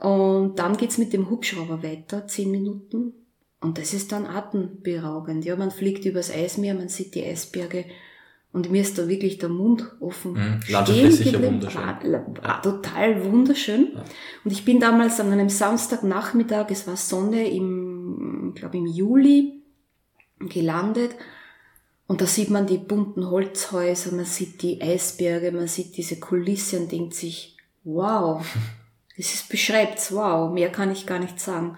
Und 0.00 0.58
dann 0.58 0.76
geht's 0.76 0.98
mit 0.98 1.12
dem 1.12 1.28
Hubschrauber 1.30 1.82
weiter, 1.82 2.26
zehn 2.26 2.50
Minuten. 2.50 3.12
Und 3.60 3.76
das 3.76 3.92
ist 3.92 4.12
dann 4.12 4.26
atemberaubend. 4.26 5.44
Ja, 5.44 5.56
man 5.56 5.70
fliegt 5.70 6.04
übers 6.06 6.30
Eismeer, 6.30 6.74
man 6.74 6.88
sieht 6.88 7.14
die 7.14 7.24
Eisberge. 7.24 7.84
Und 8.52 8.70
mir 8.70 8.80
ist 8.82 8.98
da 8.98 9.06
wirklich 9.06 9.38
der 9.38 9.50
Mund 9.50 9.86
offen. 10.00 10.32
Mhm, 10.32 10.60
sicher 10.62 11.40
wunderschön. 11.40 11.82
War, 11.82 12.24
war 12.42 12.62
total 12.62 13.30
wunderschön. 13.30 13.92
Ja. 13.94 14.04
Und 14.44 14.50
ich 14.50 14.64
bin 14.64 14.80
damals 14.80 15.20
an 15.20 15.30
einem 15.30 15.48
Samstagnachmittag, 15.48 16.66
es 16.70 16.86
war 16.86 16.96
Sonne 16.96 17.48
im, 17.48 18.52
ich 18.54 18.60
glaube 18.60 18.78
im 18.78 18.86
Juli, 18.86 19.62
gelandet. 20.40 21.14
Und 22.08 22.22
da 22.22 22.26
sieht 22.26 22.50
man 22.50 22.66
die 22.66 22.78
bunten 22.78 23.30
Holzhäuser, 23.30 24.12
man 24.16 24.24
sieht 24.24 24.62
die 24.62 24.82
Eisberge, 24.82 25.52
man 25.52 25.68
sieht 25.68 25.96
diese 25.96 26.18
Kulisse 26.18 26.80
und 26.80 26.90
denkt 26.90 27.14
sich, 27.14 27.56
wow, 27.84 28.44
Es 29.20 29.34
ist 29.34 29.50
beschreibt, 29.50 30.12
wow, 30.12 30.50
mehr 30.50 30.72
kann 30.72 30.90
ich 30.90 31.04
gar 31.04 31.18
nicht 31.18 31.38
sagen. 31.38 31.76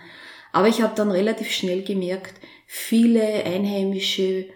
Aber 0.52 0.68
ich 0.68 0.80
habe 0.80 0.94
dann 0.94 1.10
relativ 1.10 1.50
schnell 1.50 1.82
gemerkt, 1.82 2.34
viele 2.68 3.44
Einheimische, 3.44 4.46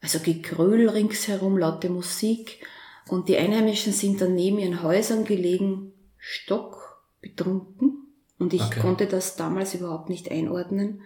also 0.00 0.20
Gegröl 0.20 0.88
ringsherum, 0.88 1.58
laute 1.58 1.90
Musik. 1.90 2.64
Und 3.08 3.28
die 3.28 3.36
Einheimischen 3.36 3.92
sind 3.92 4.20
dann 4.20 4.36
neben 4.36 4.60
ihren 4.60 4.84
Häusern 4.84 5.24
gelegen, 5.24 5.92
stock 6.18 7.02
betrunken. 7.20 8.06
Und 8.38 8.54
ich 8.54 8.62
okay. 8.62 8.80
konnte 8.80 9.06
das 9.06 9.34
damals 9.34 9.74
überhaupt 9.74 10.08
nicht 10.08 10.30
einordnen. 10.30 11.02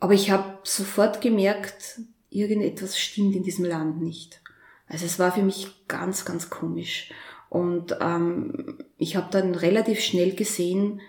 Aber 0.00 0.14
ich 0.14 0.32
habe 0.32 0.58
sofort 0.64 1.20
gemerkt, 1.20 2.00
irgendetwas 2.30 2.98
stimmt 2.98 3.36
in 3.36 3.44
diesem 3.44 3.64
Land 3.64 4.02
nicht. 4.02 4.40
Also 4.88 5.06
es 5.06 5.20
war 5.20 5.30
für 5.30 5.42
mich 5.42 5.68
ganz, 5.86 6.24
ganz 6.24 6.50
komisch. 6.50 7.12
Und 7.48 7.96
ähm, 8.00 8.78
ich 8.98 9.16
habe 9.16 9.28
dann 9.30 9.54
relativ 9.54 10.00
schnell 10.00 10.34
gesehen, 10.34 11.00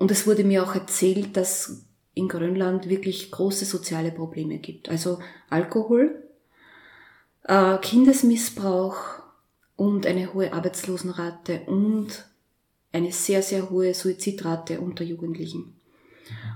und 0.00 0.10
es 0.10 0.26
wurde 0.26 0.44
mir 0.44 0.64
auch 0.64 0.74
erzählt, 0.74 1.36
dass 1.36 1.84
in 2.14 2.26
Grönland 2.26 2.88
wirklich 2.88 3.30
große 3.30 3.66
soziale 3.66 4.10
Probleme 4.10 4.56
gibt. 4.56 4.88
Also 4.88 5.18
Alkohol, 5.50 6.22
äh, 7.44 7.76
Kindesmissbrauch 7.76 8.96
und 9.76 10.06
eine 10.06 10.32
hohe 10.32 10.54
Arbeitslosenrate 10.54 11.60
und 11.66 12.24
eine 12.92 13.12
sehr, 13.12 13.42
sehr 13.42 13.68
hohe 13.68 13.92
Suizidrate 13.92 14.80
unter 14.80 15.04
Jugendlichen. 15.04 15.76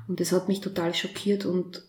Und 0.08 0.20
das 0.20 0.32
hat 0.32 0.48
mich 0.48 0.62
total 0.62 0.94
schockiert 0.94 1.44
und 1.44 1.82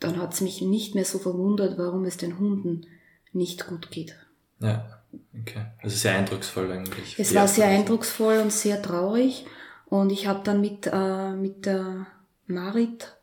dann 0.00 0.16
hat 0.16 0.32
es 0.32 0.40
mich 0.40 0.62
nicht 0.62 0.94
mehr 0.94 1.04
so 1.04 1.18
verwundert, 1.18 1.76
warum 1.76 2.06
es 2.06 2.16
den 2.16 2.38
Hunden 2.38 2.86
nicht 3.34 3.66
gut 3.66 3.90
geht. 3.90 4.16
Ja, 4.60 5.02
okay. 5.40 5.66
Also 5.82 5.96
sehr 5.96 6.16
eindrucksvoll 6.16 6.70
eigentlich. 6.72 7.18
Es 7.18 7.34
war 7.34 7.48
sehr 7.48 7.66
eindrucksvoll 7.66 8.38
und 8.38 8.52
sehr 8.52 8.80
traurig. 8.82 9.46
Und 9.86 10.10
ich 10.10 10.26
habe 10.26 10.40
dann 10.44 10.60
mit, 10.60 10.88
äh, 10.92 11.32
mit 11.32 11.66
der 11.66 12.06
Marit, 12.46 13.16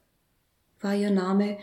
war 0.80 0.96
ihr 0.96 1.12
Name, 1.12 1.58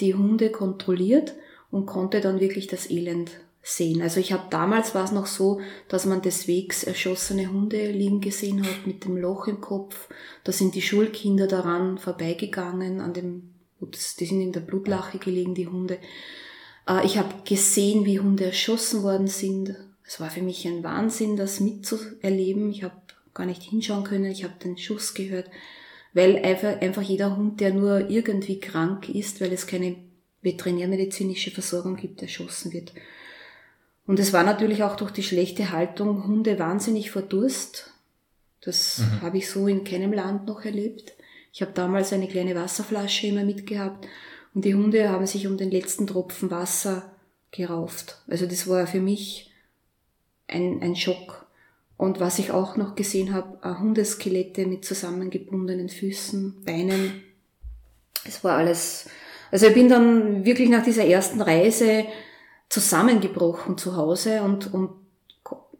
die 0.00 0.14
Hunde 0.14 0.50
kontrolliert 0.50 1.34
und 1.70 1.86
konnte 1.86 2.20
dann 2.20 2.40
wirklich 2.40 2.66
das 2.66 2.90
Elend 2.90 3.30
sehen. 3.62 4.02
Also 4.02 4.20
ich 4.20 4.32
habe 4.32 4.44
damals 4.50 4.94
war 4.94 5.04
es 5.04 5.12
noch 5.12 5.26
so, 5.26 5.60
dass 5.88 6.04
man 6.04 6.22
des 6.22 6.46
Wegs 6.46 6.84
erschossene 6.84 7.50
Hunde 7.50 7.90
liegen 7.90 8.20
gesehen 8.20 8.64
hat 8.64 8.86
mit 8.86 9.04
dem 9.04 9.16
Loch 9.16 9.46
im 9.46 9.60
Kopf. 9.60 10.08
Da 10.44 10.52
sind 10.52 10.74
die 10.74 10.82
Schulkinder 10.82 11.46
daran 11.46 11.98
vorbeigegangen, 11.98 13.00
an 13.00 13.14
dem, 13.14 13.54
die 13.80 14.26
sind 14.26 14.40
in 14.40 14.52
der 14.52 14.60
Blutlache 14.60 15.18
gelegen, 15.18 15.54
die 15.54 15.66
Hunde. 15.66 15.98
Äh, 16.88 17.04
ich 17.04 17.18
habe 17.18 17.34
gesehen, 17.44 18.04
wie 18.04 18.20
Hunde 18.20 18.46
erschossen 18.46 19.02
worden 19.02 19.28
sind. 19.28 19.74
Es 20.06 20.20
war 20.20 20.30
für 20.30 20.42
mich 20.42 20.66
ein 20.66 20.84
Wahnsinn, 20.84 21.36
das 21.36 21.60
mitzuerleben. 21.60 22.70
Ich 22.70 22.82
habe 22.82 22.94
gar 23.32 23.46
nicht 23.46 23.62
hinschauen 23.62 24.04
können. 24.04 24.26
Ich 24.26 24.44
habe 24.44 24.54
den 24.62 24.78
Schuss 24.78 25.14
gehört, 25.14 25.50
weil 26.12 26.38
einfach, 26.44 26.80
einfach 26.80 27.02
jeder 27.02 27.36
Hund, 27.36 27.60
der 27.60 27.72
nur 27.72 28.10
irgendwie 28.10 28.60
krank 28.60 29.08
ist, 29.08 29.40
weil 29.40 29.52
es 29.52 29.66
keine 29.66 29.96
veterinärmedizinische 30.42 31.50
Versorgung 31.50 31.96
gibt, 31.96 32.20
erschossen 32.22 32.72
wird. 32.72 32.92
Und 34.06 34.20
es 34.20 34.34
war 34.34 34.44
natürlich 34.44 34.82
auch 34.82 34.96
durch 34.96 35.10
die 35.10 35.22
schlechte 35.22 35.72
Haltung 35.72 36.26
Hunde 36.26 36.58
wahnsinnig 36.58 37.10
vor 37.10 37.22
Durst. 37.22 37.90
Das 38.60 38.98
mhm. 38.98 39.22
habe 39.22 39.38
ich 39.38 39.48
so 39.48 39.66
in 39.66 39.84
keinem 39.84 40.12
Land 40.12 40.46
noch 40.46 40.64
erlebt. 40.64 41.14
Ich 41.52 41.62
habe 41.62 41.72
damals 41.72 42.12
eine 42.12 42.28
kleine 42.28 42.54
Wasserflasche 42.54 43.28
immer 43.28 43.44
mitgehabt 43.44 44.06
und 44.54 44.64
die 44.64 44.74
Hunde 44.74 45.08
haben 45.10 45.26
sich 45.26 45.46
um 45.46 45.56
den 45.56 45.70
letzten 45.70 46.06
Tropfen 46.06 46.50
Wasser 46.50 47.10
gerauft. 47.50 48.18
Also 48.28 48.46
das 48.46 48.68
war 48.68 48.86
für 48.86 49.00
mich 49.00 49.50
ein, 50.48 50.80
ein 50.82 50.96
Schock. 50.96 51.46
Und 51.96 52.20
was 52.20 52.38
ich 52.38 52.50
auch 52.50 52.76
noch 52.76 52.94
gesehen 52.94 53.34
habe, 53.34 53.78
Hundeskelette 53.78 54.66
mit 54.66 54.84
zusammengebundenen 54.84 55.88
Füßen, 55.88 56.64
Beinen. 56.64 57.22
Es 58.26 58.42
war 58.42 58.56
alles. 58.56 59.08
Also 59.50 59.66
ich 59.66 59.74
bin 59.74 59.88
dann 59.88 60.44
wirklich 60.44 60.68
nach 60.68 60.84
dieser 60.84 61.04
ersten 61.04 61.40
Reise 61.40 62.04
zusammengebrochen 62.68 63.78
zu 63.78 63.96
Hause 63.96 64.42
und, 64.42 64.72
und 64.72 64.90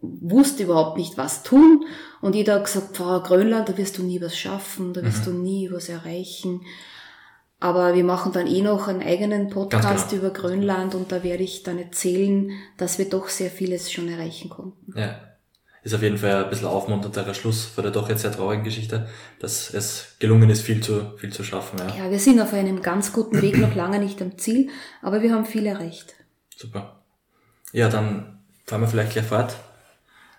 wusste 0.01 0.65
überhaupt 0.65 0.99
nicht, 0.99 1.17
was 1.17 1.43
tun. 1.43 1.85
Und 2.21 2.35
jeder 2.35 2.57
hat 2.57 2.65
gesagt, 2.65 2.97
Frau 2.97 3.21
Grönland, 3.21 3.69
da 3.69 3.77
wirst 3.77 3.99
du 3.99 4.03
nie 4.03 4.21
was 4.21 4.37
schaffen, 4.37 4.93
da 4.93 5.03
wirst 5.03 5.27
mhm. 5.27 5.33
du 5.33 5.39
nie 5.39 5.71
was 5.73 5.89
erreichen. 5.89 6.61
Aber 7.65 7.95
wir 7.95 8.05
machen 8.05 8.31
dann 8.31 8.47
eh 8.47 8.61
noch 8.61 8.89
einen 8.89 9.03
eigenen 9.03 9.49
Podcast 9.49 10.11
genau. 10.11 10.21
über 10.21 10.35
Grönland 10.35 10.95
und 10.95 11.11
da 11.11 11.23
werde 11.23 11.45
ich 11.45 11.63
dann 11.63 11.79
erzählen, 11.79 12.51
dass 12.77 12.99
wir 12.99 13.09
doch 13.09 13.31
sehr 13.31 13.51
vieles 13.51 13.91
schon 13.91 14.07
erreichen 14.11 14.51
konnten. 14.51 14.93
Ja. 14.95 15.19
Ist 15.83 15.95
auf 15.95 16.03
jeden 16.03 16.19
Fall 16.19 16.45
ein 16.45 16.51
bisschen 16.51 16.67
aufmunternderer 16.67 17.33
Schluss 17.33 17.65
vor 17.65 17.81
der 17.81 17.91
doch 17.91 18.11
jetzt 18.11 18.21
sehr 18.21 18.33
traurigen 18.33 18.65
Geschichte, 18.65 19.09
dass 19.39 19.73
es 19.73 20.17
gelungen 20.19 20.51
ist, 20.51 20.61
viel 20.61 20.83
zu, 20.83 21.17
viel 21.17 21.33
zu 21.33 21.43
schaffen. 21.43 21.79
Ja. 21.79 22.05
ja, 22.05 22.11
wir 22.11 22.19
sind 22.19 22.39
auf 22.39 22.53
einem 22.53 22.83
ganz 22.83 23.15
guten 23.15 23.41
Weg, 23.41 23.57
noch 23.57 23.75
lange 23.75 23.99
nicht 23.99 24.21
am 24.21 24.37
Ziel, 24.37 24.69
aber 25.01 25.23
wir 25.23 25.33
haben 25.33 25.47
viel 25.47 25.65
erreicht. 25.65 26.13
Super. 26.55 27.01
Ja, 27.73 27.89
dann 27.89 28.41
fahren 28.67 28.83
wir 28.83 28.89
vielleicht 28.89 29.13
gleich 29.13 29.25
fort. 29.25 29.57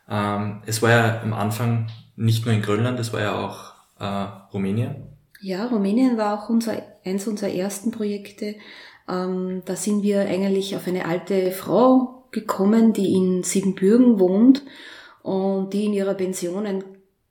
Ähm, 0.08 0.62
es 0.68 0.84
war 0.84 0.92
ja 0.92 1.22
am 1.24 1.34
Anfang 1.34 1.90
nicht 2.16 2.46
nur 2.46 2.54
in 2.54 2.62
Grönland, 2.62 3.00
es 3.00 3.12
war 3.14 3.22
ja 3.22 3.34
auch 3.34 3.74
äh, 4.00 4.54
Rumänien. 4.54 5.08
Ja, 5.42 5.66
Rumänien 5.66 6.18
war 6.18 6.40
auch 6.40 6.50
unser, 6.50 6.82
eins 7.06 7.28
unserer 7.28 7.54
ersten 7.54 7.92
Projekte. 7.92 8.56
Ähm, 9.08 9.62
da 9.66 9.76
sind 9.76 10.04
wir 10.04 10.22
eigentlich 10.22 10.76
auf 10.76 10.88
eine 10.88 11.06
alte 11.06 11.52
Frau 11.52 12.28
gekommen, 12.32 12.94
die 12.94 13.14
in 13.14 13.44
Siebenbürgen 13.44 14.20
wohnt 14.20 14.64
und 15.22 15.74
die 15.74 15.86
in 15.86 15.94
ihrer 15.94 16.16
Pension 16.16 16.66
ein 16.66 16.84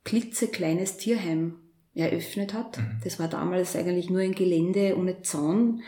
klitzekleines 0.03 0.97
Tierheim 0.97 1.55
eröffnet 1.93 2.53
hat. 2.53 2.77
Mhm. 2.77 2.99
Das 3.03 3.19
war 3.19 3.27
damals 3.27 3.75
eigentlich 3.75 4.09
nur 4.09 4.21
ein 4.21 4.35
Gelände 4.35 4.95
ohne 4.97 5.21
Zaun 5.21 5.81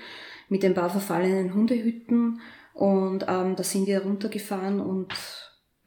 mit 0.50 0.63
ein 0.63 0.74
paar 0.74 0.89
verfallenen 0.89 1.53
Hundehütten 1.53 2.39
und 2.74 3.25
ähm, 3.27 3.56
da 3.56 3.63
sind 3.63 3.88
wir 3.88 4.03
runtergefahren 4.03 4.79
und 4.79 5.13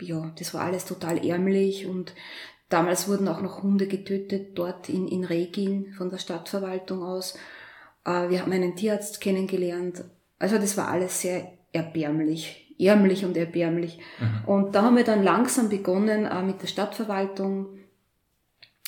ja, 0.00 0.32
das 0.38 0.54
war 0.54 0.62
alles 0.62 0.84
total 0.84 1.24
ärmlich 1.24 1.86
und 1.86 2.14
damals 2.68 3.08
wurden 3.08 3.28
auch 3.28 3.40
noch 3.40 3.62
Hunde 3.62 3.86
getötet 3.86 4.58
dort 4.58 4.88
in, 4.88 5.08
in 5.08 5.24
Regin 5.24 5.92
von 5.96 6.10
der 6.10 6.18
Stadtverwaltung 6.18 7.02
aus. 7.02 7.38
Äh, 8.04 8.28
wir 8.28 8.42
haben 8.42 8.52
einen 8.52 8.76
Tierarzt 8.76 9.20
kennengelernt. 9.20 10.04
Also 10.38 10.58
das 10.58 10.76
war 10.76 10.88
alles 10.88 11.20
sehr 11.20 11.52
erbärmlich, 11.72 12.74
ärmlich 12.78 13.24
und 13.24 13.36
erbärmlich. 13.36 13.98
Mhm. 14.18 14.48
Und 14.48 14.74
da 14.74 14.82
haben 14.82 14.96
wir 14.96 15.04
dann 15.04 15.22
langsam 15.22 15.68
begonnen, 15.68 16.26
äh, 16.26 16.42
mit 16.42 16.62
der 16.62 16.68
Stadtverwaltung 16.68 17.68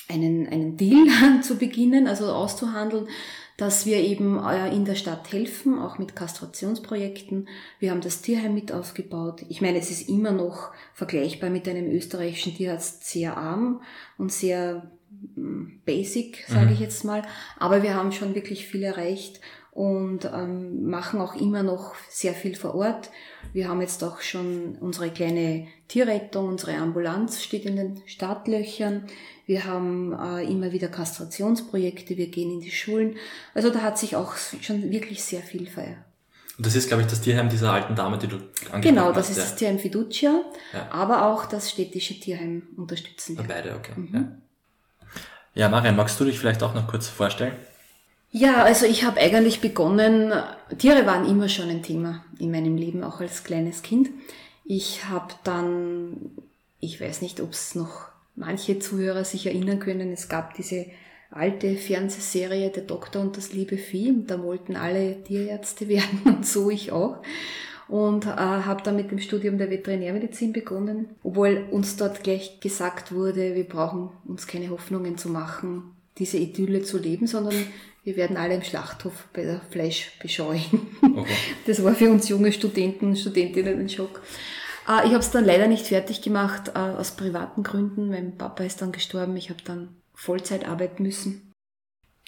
einen, 0.09 0.47
einen 0.47 0.77
Deal 0.77 1.05
zu 1.41 1.57
beginnen, 1.57 2.07
also 2.07 2.31
auszuhandeln, 2.31 3.07
dass 3.57 3.85
wir 3.85 3.97
eben 3.97 4.43
äh, 4.43 4.73
in 4.75 4.85
der 4.85 4.95
Stadt 4.95 5.31
helfen, 5.31 5.79
auch 5.79 5.99
mit 5.99 6.15
Kastrationsprojekten. 6.15 7.47
Wir 7.79 7.91
haben 7.91 8.01
das 8.01 8.21
Tierheim 8.21 8.55
mit 8.55 8.71
aufgebaut. 8.71 9.45
Ich 9.47 9.61
meine, 9.61 9.77
es 9.77 9.91
ist 9.91 10.09
immer 10.09 10.31
noch 10.31 10.71
vergleichbar 10.93 11.49
mit 11.49 11.67
einem 11.67 11.89
österreichischen 11.91 12.55
Tierarzt 12.55 13.05
sehr 13.05 13.37
arm 13.37 13.81
und 14.17 14.31
sehr 14.31 14.91
basic, 15.35 16.45
sage 16.47 16.67
mhm. 16.67 16.73
ich 16.73 16.79
jetzt 16.79 17.03
mal. 17.03 17.23
Aber 17.57 17.83
wir 17.83 17.95
haben 17.95 18.11
schon 18.11 18.35
wirklich 18.35 18.67
viel 18.67 18.83
erreicht 18.83 19.39
und 19.71 20.25
ähm, 20.25 20.85
machen 20.85 21.19
auch 21.19 21.35
immer 21.35 21.63
noch 21.63 21.95
sehr 22.09 22.33
viel 22.33 22.55
vor 22.55 22.75
Ort. 22.75 23.09
Wir 23.53 23.67
haben 23.67 23.81
jetzt 23.81 24.03
auch 24.03 24.21
schon 24.21 24.77
unsere 24.79 25.09
kleine 25.09 25.67
Tierrettung, 25.87 26.47
unsere 26.47 26.75
Ambulanz 26.75 27.41
steht 27.41 27.65
in 27.65 27.75
den 27.75 28.01
Startlöchern. 28.05 29.05
Wir 29.47 29.65
haben 29.65 30.13
äh, 30.13 30.43
immer 30.43 30.71
wieder 30.71 30.89
Kastrationsprojekte, 30.89 32.17
wir 32.17 32.27
gehen 32.27 32.51
in 32.51 32.61
die 32.61 32.71
Schulen. 32.71 33.15
Also 33.55 33.71
da 33.71 33.81
hat 33.81 33.97
sich 33.97 34.15
auch 34.15 34.35
schon 34.37 34.91
wirklich 34.91 35.23
sehr 35.23 35.41
viel 35.41 35.65
verändert. 35.65 36.05
Und 36.57 36.67
das 36.67 36.75
ist, 36.75 36.87
glaube 36.87 37.01
ich, 37.01 37.09
das 37.09 37.21
Tierheim 37.21 37.49
dieser 37.49 37.73
alten 37.73 37.95
Dame, 37.95 38.19
die 38.19 38.27
du 38.27 38.35
angesprochen 38.35 38.81
Genau, 38.81 39.11
das 39.11 39.29
hast, 39.29 39.31
ist 39.31 39.37
ja. 39.37 39.43
das 39.43 39.55
Tierheim 39.55 39.79
Fiducia, 39.79 40.43
ja. 40.71 40.87
aber 40.91 41.25
auch 41.25 41.45
das 41.45 41.71
städtische 41.71 42.19
Tierheim 42.19 42.67
unterstützen 42.77 43.37
wir. 43.37 43.43
Beide, 43.45 43.75
okay. 43.75 43.93
Mhm. 43.95 44.13
Ja. 44.13 44.31
Ja, 45.55 45.69
Marian, 45.69 45.95
magst 45.95 46.19
du 46.19 46.25
dich 46.25 46.39
vielleicht 46.39 46.63
auch 46.63 46.73
noch 46.73 46.87
kurz 46.87 47.07
vorstellen? 47.07 47.53
Ja, 48.31 48.63
also 48.63 48.87
ich 48.87 49.03
habe 49.03 49.19
eigentlich 49.19 49.61
begonnen, 49.61 50.33
Tiere 50.79 51.05
waren 51.05 51.29
immer 51.29 51.49
schon 51.49 51.69
ein 51.69 51.83
Thema 51.83 52.25
in 52.39 52.49
meinem 52.49 52.77
Leben, 52.77 53.03
auch 53.03 53.21
als 53.21 53.43
kleines 53.43 53.83
Kind. 53.83 54.09
Ich 54.65 55.05
habe 55.05 55.33
dann, 55.43 56.31
ich 56.79 56.99
weiß 56.99 57.21
nicht, 57.21 57.41
ob 57.41 57.51
es 57.51 57.75
noch 57.75 58.07
manche 58.35 58.79
Zuhörer 58.79 59.23
sich 59.23 59.45
erinnern 59.45 59.79
können, 59.79 60.11
es 60.11 60.29
gab 60.29 60.55
diese 60.55 60.87
alte 61.29 61.75
Fernsehserie 61.75 62.69
Der 62.69 62.83
Doktor 62.83 63.21
und 63.21 63.37
das 63.37 63.53
liebe 63.53 63.77
Vieh 63.77 64.09
und 64.09 64.27
da 64.27 64.41
wollten 64.41 64.75
alle 64.75 65.23
Tierärzte 65.23 65.87
werden 65.87 66.21
und 66.25 66.47
so 66.47 66.71
ich 66.71 66.91
auch 66.91 67.17
und 67.87 68.25
äh, 68.25 68.29
habe 68.29 68.81
dann 68.83 68.95
mit 68.95 69.11
dem 69.11 69.19
Studium 69.19 69.57
der 69.57 69.69
Veterinärmedizin 69.69 70.53
begonnen, 70.53 71.15
obwohl 71.23 71.65
uns 71.71 71.95
dort 71.95 72.23
gleich 72.23 72.59
gesagt 72.59 73.13
wurde, 73.13 73.55
wir 73.55 73.67
brauchen 73.67 74.09
uns 74.25 74.47
keine 74.47 74.69
Hoffnungen 74.69 75.17
zu 75.17 75.29
machen, 75.29 75.95
diese 76.17 76.37
Idylle 76.37 76.83
zu 76.83 76.97
leben, 76.97 77.27
sondern 77.27 77.55
wir 78.03 78.17
werden 78.17 78.37
alle 78.37 78.55
im 78.55 78.63
Schlachthof 78.63 79.27
bei 79.33 79.43
der 79.43 79.61
Fleischbescheuung. 79.71 80.87
Okay. 81.01 81.25
Das 81.67 81.83
war 81.83 81.95
für 81.95 82.09
uns 82.09 82.27
junge 82.27 82.51
Studenten 82.51 83.07
und 83.07 83.17
Studentinnen 83.17 83.79
ein 83.79 83.89
Schock. 83.89 84.21
Äh, 84.87 85.07
ich 85.07 85.11
habe 85.11 85.19
es 85.19 85.31
dann 85.31 85.45
leider 85.45 85.67
nicht 85.67 85.87
fertig 85.87 86.21
gemacht, 86.21 86.71
äh, 86.75 86.79
aus 86.79 87.15
privaten 87.15 87.63
Gründen. 87.63 88.09
Mein 88.09 88.37
Papa 88.37 88.63
ist 88.63 88.81
dann 88.81 88.91
gestorben, 88.91 89.37
ich 89.37 89.49
habe 89.49 89.61
dann 89.63 89.95
Vollzeit 90.13 90.67
arbeiten 90.67 91.03
müssen. 91.03 91.53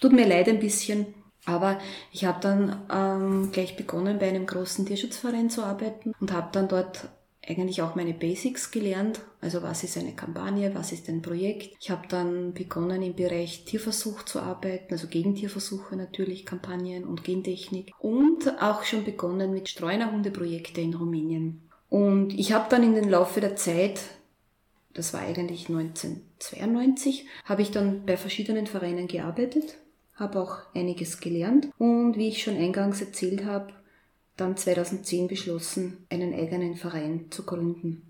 Tut 0.02 0.14
mir 0.14 0.28
leid 0.28 0.48
ein 0.50 0.60
bisschen, 0.60 1.08
aber 1.46 1.80
ich 2.12 2.26
habe 2.26 2.40
dann 2.42 2.82
ähm, 2.92 3.52
gleich 3.52 3.78
begonnen, 3.78 4.20
bei 4.20 4.28
einem 4.28 4.46
großen 4.46 4.86
Tierschutzverein 4.86 5.50
zu 5.50 5.64
arbeiten 5.64 6.14
und 6.20 6.32
habe 6.32 6.50
dann 6.52 6.68
dort 6.68 7.10
eigentlich 7.48 7.82
auch 7.82 7.96
meine 7.96 8.14
Basics 8.14 8.72
gelernt. 8.72 9.22
Also 9.42 9.62
was 9.62 9.84
ist 9.84 9.98
eine 9.98 10.14
Kampagne, 10.14 10.74
was 10.74 10.92
ist 10.92 11.08
ein 11.10 11.22
Projekt. 11.22 11.76
Ich 11.80 11.92
habe 11.92 12.08
dann 12.08 12.54
begonnen 12.54 13.02
im 13.04 13.16
Bereich 13.16 13.66
Tierversuch 13.66 14.24
zu 14.24 14.40
arbeiten, 14.40 14.94
also 14.94 15.08
Gegentierversuche 15.08 15.96
natürlich, 15.96 16.46
Kampagnen 16.46 17.04
und 17.04 17.24
Gentechnik. 17.24 17.92
Und 18.00 18.62
auch 18.62 18.84
schon 18.84 19.04
begonnen 19.04 19.54
mit 19.54 19.70
Streunerhundeprojekte 19.70 20.82
in 20.82 20.96
Rumänien. 20.96 21.62
Und 21.90 22.34
ich 22.34 22.52
habe 22.52 22.66
dann 22.70 22.84
in 22.84 22.96
den 22.96 23.10
Laufe 23.10 23.42
der 23.42 23.56
Zeit, 23.56 24.02
das 24.94 25.14
war 25.14 25.22
eigentlich 25.22 25.70
1992, 25.70 27.28
habe 27.44 27.62
ich 27.62 27.72
dann 27.72 28.06
bei 28.06 28.18
verschiedenen 28.18 28.66
Vereinen 28.66 29.08
gearbeitet, 29.08 29.78
habe 30.16 30.40
auch 30.40 30.58
einiges 30.74 31.20
gelernt. 31.20 31.70
Und 31.78 32.18
wie 32.18 32.30
ich 32.30 32.44
schon 32.44 32.58
eingangs 32.58 33.02
erzählt 33.02 33.46
habe, 33.46 33.74
dann 34.38 34.58
2010 34.58 35.28
beschlossen, 35.28 36.06
einen 36.10 36.34
eigenen 36.34 36.76
Verein 36.76 37.28
zu 37.30 37.44
gründen. 37.44 38.02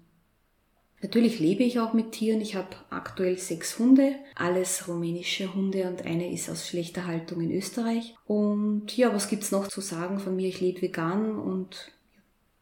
Natürlich 1.02 1.40
lebe 1.40 1.64
ich 1.64 1.80
auch 1.80 1.94
mit 1.94 2.14
Tieren. 2.14 2.42
Ich 2.42 2.56
habe 2.56 2.76
aktuell 2.90 3.38
sechs 3.38 3.78
Hunde, 3.78 4.16
alles 4.34 4.88
rumänische 4.88 5.54
Hunde 5.54 5.88
und 5.88 6.04
eine 6.04 6.32
ist 6.32 6.50
aus 6.50 6.68
schlechter 6.68 7.06
Haltung 7.06 7.42
in 7.42 7.52
Österreich. 7.52 8.16
Und 8.26 8.96
ja, 8.98 9.14
was 9.14 9.28
gibt's 9.28 9.52
noch 9.52 9.68
zu 9.68 9.82
sagen 9.82 10.20
von 10.20 10.36
mir? 10.36 10.48
Ich 10.48 10.62
lebe 10.62 10.82
vegan 10.82 11.38
und 11.38 11.92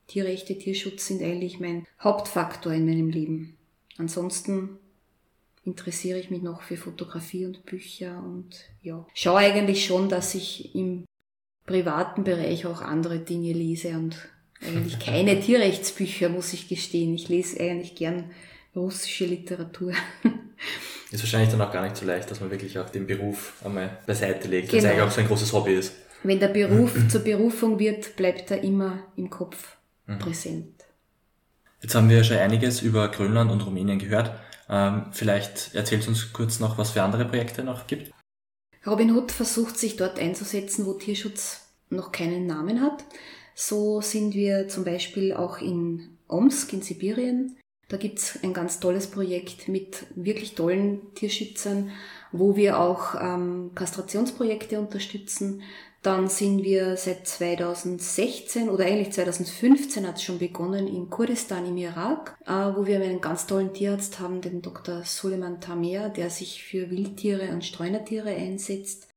Tierrechte, 0.08 0.58
Tierschutz 0.58 1.08
sind 1.08 1.22
eigentlich 1.22 1.60
mein 1.62 1.88
Hauptfaktor 2.02 2.74
in 2.74 2.86
meinem 2.86 3.10
Leben. 3.10 3.56
Ansonsten 3.98 4.78
interessiere 5.66 6.20
ich 6.20 6.30
mich 6.30 6.42
noch 6.42 6.62
für 6.62 6.78
Fotografie 6.78 7.46
und 7.46 7.66
Bücher 7.66 8.22
und 8.24 8.50
ja, 8.82 9.06
schaue 9.14 9.40
eigentlich 9.40 9.86
schon, 9.86 10.10
dass 10.10 10.36
ich 10.36 10.76
im 10.76 11.06
privaten 11.66 12.24
Bereich 12.24 12.66
auch 12.66 12.82
andere 12.82 13.20
Dinge 13.20 13.54
lese 13.54 13.90
und 13.90 14.18
eigentlich 14.62 15.00
keine 15.00 15.40
Tierrechtsbücher, 15.42 16.30
muss 16.30 16.54
ich 16.54 16.68
gestehen. 16.68 17.14
Ich 17.14 17.30
lese 17.30 17.60
eigentlich 17.60 17.96
gern 17.96 18.32
russische 18.76 19.26
Literatur. 19.26 19.94
Ist 21.12 21.22
wahrscheinlich 21.22 21.50
dann 21.50 21.62
auch 21.62 21.72
gar 21.72 21.84
nicht 21.84 21.96
so 21.96 22.06
leicht, 22.06 22.32
dass 22.32 22.42
man 22.42 22.50
wirklich 22.50 22.80
auch 22.80 22.90
den 22.90 23.06
Beruf 23.06 23.54
einmal 23.64 24.00
beiseite 24.08 24.48
legt, 24.48 24.70
genau. 24.70 24.84
es 24.84 24.90
eigentlich 24.90 25.02
auch 25.04 25.12
so 25.12 25.22
ein 25.22 25.28
großes 25.28 25.54
Hobby 25.54 25.76
ist. 25.76 25.94
Wenn 26.24 26.40
der 26.40 26.48
Beruf 26.48 26.96
zur 27.08 27.22
Berufung 27.22 27.78
wird, 27.78 28.16
bleibt 28.16 28.50
er 28.50 28.64
immer 28.64 29.04
im 29.16 29.30
Kopf 29.30 29.78
mhm. 30.08 30.18
präsent. 30.18 30.74
Jetzt 31.84 31.94
haben 31.94 32.10
wir 32.10 32.24
schon 32.24 32.38
einiges 32.38 32.82
über 32.82 33.10
Grönland 33.10 33.52
und 33.52 33.64
Rumänien 33.64 34.00
gehört. 34.00 34.32
Ähm, 34.74 35.06
vielleicht 35.12 35.76
erzählst 35.76 36.08
du 36.08 36.12
uns 36.12 36.34
kurz 36.34 36.60
noch, 36.60 36.80
was 36.80 36.92
für 36.92 37.04
andere 37.04 37.26
Projekte 37.26 37.64
noch 37.64 37.86
gibt. 37.86 38.12
Robin 38.88 39.16
Hood 39.16 39.32
versucht 39.32 39.78
sich 39.78 39.98
dort 39.98 40.20
einzusetzen, 40.20 40.88
wo 40.88 40.94
Tierschutz 40.94 41.68
noch 41.90 42.12
keinen 42.12 42.48
Namen 42.48 42.82
hat. 42.82 43.06
So 43.54 44.02
sind 44.02 44.34
wir 44.34 44.68
zum 44.68 44.84
Beispiel 44.84 45.34
auch 45.34 45.60
in 45.60 46.18
Omsk 46.28 46.74
in 46.74 46.82
Sibirien. 46.82 47.56
Da 47.88 47.98
gibt's 47.98 48.40
ein 48.42 48.54
ganz 48.54 48.80
tolles 48.80 49.06
Projekt 49.06 49.68
mit 49.68 50.08
wirklich 50.16 50.56
tollen 50.56 51.14
Tierschützern, 51.14 51.92
wo 52.32 52.56
wir 52.56 52.80
auch 52.80 53.14
ähm, 53.22 53.72
Kastrationsprojekte 53.76 54.80
unterstützen. 54.80 55.62
Dann 56.04 56.28
sind 56.28 56.64
wir 56.64 56.98
seit 56.98 57.26
2016 57.26 58.70
oder 58.70 58.84
eigentlich 58.84 59.14
2015 59.14 60.06
hat 60.06 60.18
es 60.18 60.24
schon 60.24 60.38
begonnen 60.38 60.86
in 60.86 61.10
Kurdistan 61.10 61.66
im 61.66 61.78
Irak, 61.78 62.38
äh, 62.46 62.52
wo 62.52 62.86
wir 62.86 63.02
einen 63.02 63.22
ganz 63.22 63.48
tollen 63.48 63.74
Tierarzt 63.74 64.20
haben, 64.20 64.42
den 64.42 64.62
Dr. 64.62 65.04
Suleiman 65.06 65.62
Tamer, 65.62 66.10
der 66.10 66.30
sich 66.30 66.62
für 66.62 66.92
Wildtiere 66.92 67.54
und 67.54 67.64
Streunertiere 67.64 68.32
einsetzt. 68.32 69.08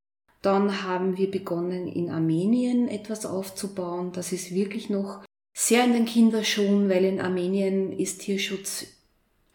Dann 0.42 0.84
haben 0.84 1.16
wir 1.16 1.28
begonnen 1.28 1.88
in 1.88 2.08
Armenien 2.08 2.86
etwas 2.86 3.26
aufzubauen. 3.26 4.12
Das 4.12 4.30
ist 4.30 4.54
wirklich 4.54 4.88
noch 4.88 5.24
sehr 5.58 5.84
in 5.84 5.92
den 5.92 6.04
Kinderschuhen, 6.04 6.88
weil 6.88 7.04
in 7.04 7.20
Armenien 7.20 7.98
ist 7.98 8.20
Tierschutz 8.20 8.86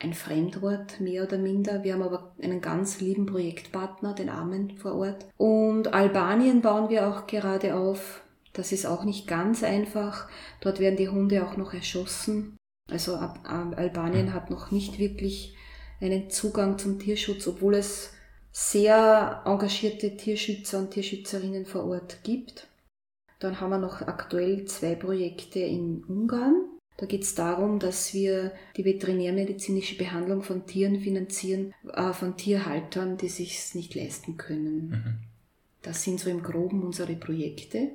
ein 0.02 0.14
Fremdwort, 0.14 1.00
mehr 1.00 1.24
oder 1.24 1.38
minder. 1.38 1.84
Wir 1.84 1.94
haben 1.94 2.02
aber 2.02 2.36
einen 2.42 2.62
ganz 2.62 3.00
lieben 3.00 3.26
Projektpartner, 3.26 4.14
den 4.14 4.30
Armen 4.30 4.78
vor 4.78 4.96
Ort. 4.96 5.26
Und 5.38 5.94
Albanien 5.94 6.62
bauen 6.62 6.90
wir 6.90 7.08
auch 7.08 7.28
gerade 7.28 7.76
auf. 7.76 8.24
Das 8.54 8.72
ist 8.72 8.86
auch 8.86 9.04
nicht 9.04 9.28
ganz 9.28 9.64
einfach. 9.64 10.28
Dort 10.60 10.80
werden 10.80 10.98
die 10.98 11.10
Hunde 11.10 11.46
auch 11.46 11.56
noch 11.58 11.74
erschossen. 11.74 12.58
Also 12.90 13.16
Albanien 13.16 14.34
hat 14.34 14.50
noch 14.50 14.72
nicht 14.72 15.00
wirklich 15.00 15.56
einen 16.02 16.30
Zugang 16.30 16.78
zum 16.78 17.00
Tierschutz, 17.00 17.48
obwohl 17.48 17.76
es 17.76 18.14
sehr 18.52 19.42
engagierte 19.46 20.18
Tierschützer 20.18 20.80
und 20.80 20.92
Tierschützerinnen 20.92 21.66
vor 21.66 21.86
Ort 21.86 22.24
gibt. 22.24 22.68
Dann 23.40 23.62
haben 23.62 23.70
wir 23.70 23.78
noch 23.78 24.02
aktuell 24.02 24.66
zwei 24.66 24.96
Projekte 24.96 25.60
in 25.60 26.04
Ungarn. 26.04 26.71
Da 27.02 27.08
geht 27.08 27.24
es 27.24 27.36
darum, 27.36 27.80
dass 27.80 28.14
wir 28.14 28.54
die 28.78 28.86
veterinärmedizinische 28.86 29.98
Behandlung 29.98 30.44
von 30.44 30.66
Tieren 30.66 31.02
finanzieren, 31.02 31.74
äh, 31.94 32.14
von 32.14 32.38
Tierhaltern, 32.38 33.18
die 33.18 33.28
sich 33.28 33.76
nicht 33.76 33.96
leisten 33.96 34.38
können. 34.38 34.90
Mhm. 34.90 35.14
Das 35.82 36.04
sind 36.04 36.20
so 36.20 36.30
im 36.30 36.44
Groben 36.44 36.84
unsere 36.84 37.16
Projekte. 37.16 37.90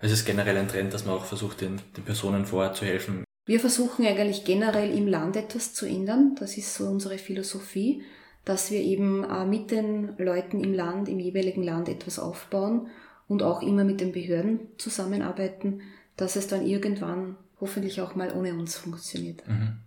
Also 0.00 0.14
es 0.14 0.20
ist 0.20 0.26
generell 0.26 0.56
ein 0.56 0.68
Trend, 0.68 0.94
dass 0.94 1.04
man 1.04 1.14
auch 1.14 1.26
versucht, 1.26 1.60
den, 1.60 1.80
den 1.96 2.04
Personen 2.04 2.46
vor 2.46 2.64
Ort 2.64 2.76
zu 2.76 2.84
helfen. 2.84 3.22
Wir 3.44 3.60
versuchen 3.60 4.04
eigentlich 4.06 4.44
generell 4.44 4.96
im 4.96 5.06
Land 5.06 5.36
etwas 5.36 5.74
zu 5.74 5.86
ändern. 5.86 6.34
Das 6.40 6.56
ist 6.56 6.74
so 6.74 6.86
unsere 6.86 7.18
Philosophie 7.18 8.02
dass 8.48 8.70
wir 8.70 8.80
eben 8.80 9.24
äh, 9.24 9.44
mit 9.44 9.70
den 9.70 10.16
Leuten 10.16 10.64
im 10.64 10.72
Land, 10.72 11.10
im 11.10 11.20
jeweiligen 11.20 11.62
Land 11.62 11.86
etwas 11.86 12.18
aufbauen 12.18 12.88
und 13.28 13.42
auch 13.42 13.60
immer 13.60 13.84
mit 13.84 14.00
den 14.00 14.12
Behörden 14.12 14.60
zusammenarbeiten, 14.78 15.82
dass 16.16 16.34
es 16.34 16.46
dann 16.46 16.66
irgendwann 16.66 17.36
hoffentlich 17.60 18.00
auch 18.00 18.14
mal 18.14 18.32
ohne 18.32 18.54
uns 18.54 18.76
funktioniert. 18.76 19.46
Mhm. 19.46 19.78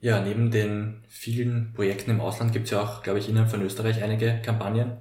Ja, 0.00 0.22
neben 0.22 0.50
den 0.50 1.02
vielen 1.08 1.72
Projekten 1.74 2.10
im 2.10 2.20
Ausland 2.20 2.52
gibt 2.52 2.66
es 2.66 2.70
ja 2.70 2.82
auch, 2.82 3.02
glaube 3.02 3.18
ich, 3.18 3.28
innerhalb 3.28 3.50
von 3.50 3.62
Österreich 3.62 4.02
einige 4.02 4.40
Kampagnen. 4.44 4.98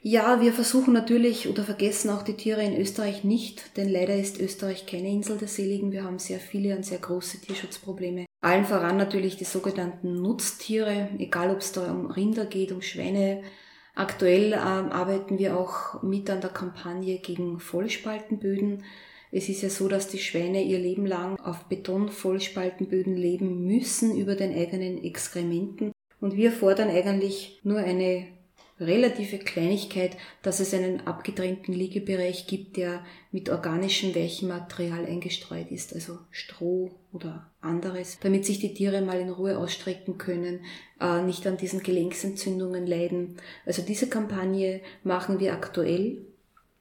Ja, 0.00 0.40
wir 0.40 0.52
versuchen 0.52 0.92
natürlich 0.94 1.48
oder 1.48 1.64
vergessen 1.64 2.10
auch 2.10 2.22
die 2.22 2.36
Tiere 2.36 2.62
in 2.62 2.80
Österreich 2.80 3.24
nicht, 3.24 3.76
denn 3.76 3.88
leider 3.88 4.14
ist 4.14 4.40
Österreich 4.40 4.86
keine 4.86 5.08
Insel 5.08 5.38
der 5.38 5.48
Seligen. 5.48 5.90
Wir 5.90 6.04
haben 6.04 6.20
sehr 6.20 6.38
viele 6.38 6.76
und 6.76 6.84
sehr 6.84 6.98
große 6.98 7.40
Tierschutzprobleme. 7.40 8.26
Allen 8.40 8.64
voran 8.64 8.96
natürlich 8.96 9.36
die 9.36 9.44
sogenannten 9.44 10.22
Nutztiere, 10.22 11.08
egal 11.18 11.50
ob 11.50 11.58
es 11.58 11.72
da 11.72 11.90
um 11.90 12.06
Rinder 12.06 12.46
geht, 12.46 12.70
um 12.70 12.80
Schweine. 12.80 13.42
Aktuell 13.96 14.52
ähm, 14.52 14.92
arbeiten 14.92 15.38
wir 15.38 15.58
auch 15.58 16.00
mit 16.04 16.30
an 16.30 16.40
der 16.40 16.50
Kampagne 16.50 17.18
gegen 17.18 17.58
Vollspaltenböden. 17.58 18.84
Es 19.30 19.48
ist 19.48 19.62
ja 19.62 19.70
so, 19.70 19.88
dass 19.88 20.08
die 20.08 20.18
Schweine 20.18 20.62
ihr 20.62 20.78
Leben 20.78 21.06
lang 21.06 21.38
auf 21.40 21.64
Betonvollspaltenböden 21.64 23.16
leben 23.16 23.66
müssen 23.66 24.16
über 24.16 24.34
den 24.34 24.54
eigenen 24.54 25.02
Exkrementen. 25.02 25.92
Und 26.20 26.36
wir 26.36 26.50
fordern 26.50 26.88
eigentlich 26.88 27.60
nur 27.62 27.78
eine 27.78 28.26
relative 28.80 29.38
Kleinigkeit, 29.38 30.16
dass 30.42 30.60
es 30.60 30.72
einen 30.72 31.06
abgetrennten 31.06 31.74
Liegebereich 31.74 32.46
gibt, 32.46 32.76
der 32.76 33.04
mit 33.32 33.50
organischem 33.50 34.14
Weichenmaterial 34.14 35.04
eingestreut 35.04 35.70
ist, 35.70 35.94
also 35.94 36.18
Stroh 36.30 36.90
oder 37.12 37.50
anderes, 37.60 38.18
damit 38.20 38.46
sich 38.46 38.60
die 38.60 38.74
Tiere 38.74 39.02
mal 39.02 39.20
in 39.20 39.30
Ruhe 39.30 39.58
ausstrecken 39.58 40.16
können, 40.16 40.60
äh, 41.00 41.22
nicht 41.22 41.46
an 41.46 41.56
diesen 41.56 41.82
Gelenksentzündungen 41.82 42.86
leiden. 42.86 43.36
Also 43.66 43.82
diese 43.82 44.08
Kampagne 44.08 44.80
machen 45.02 45.40
wir 45.40 45.52
aktuell. 45.52 46.27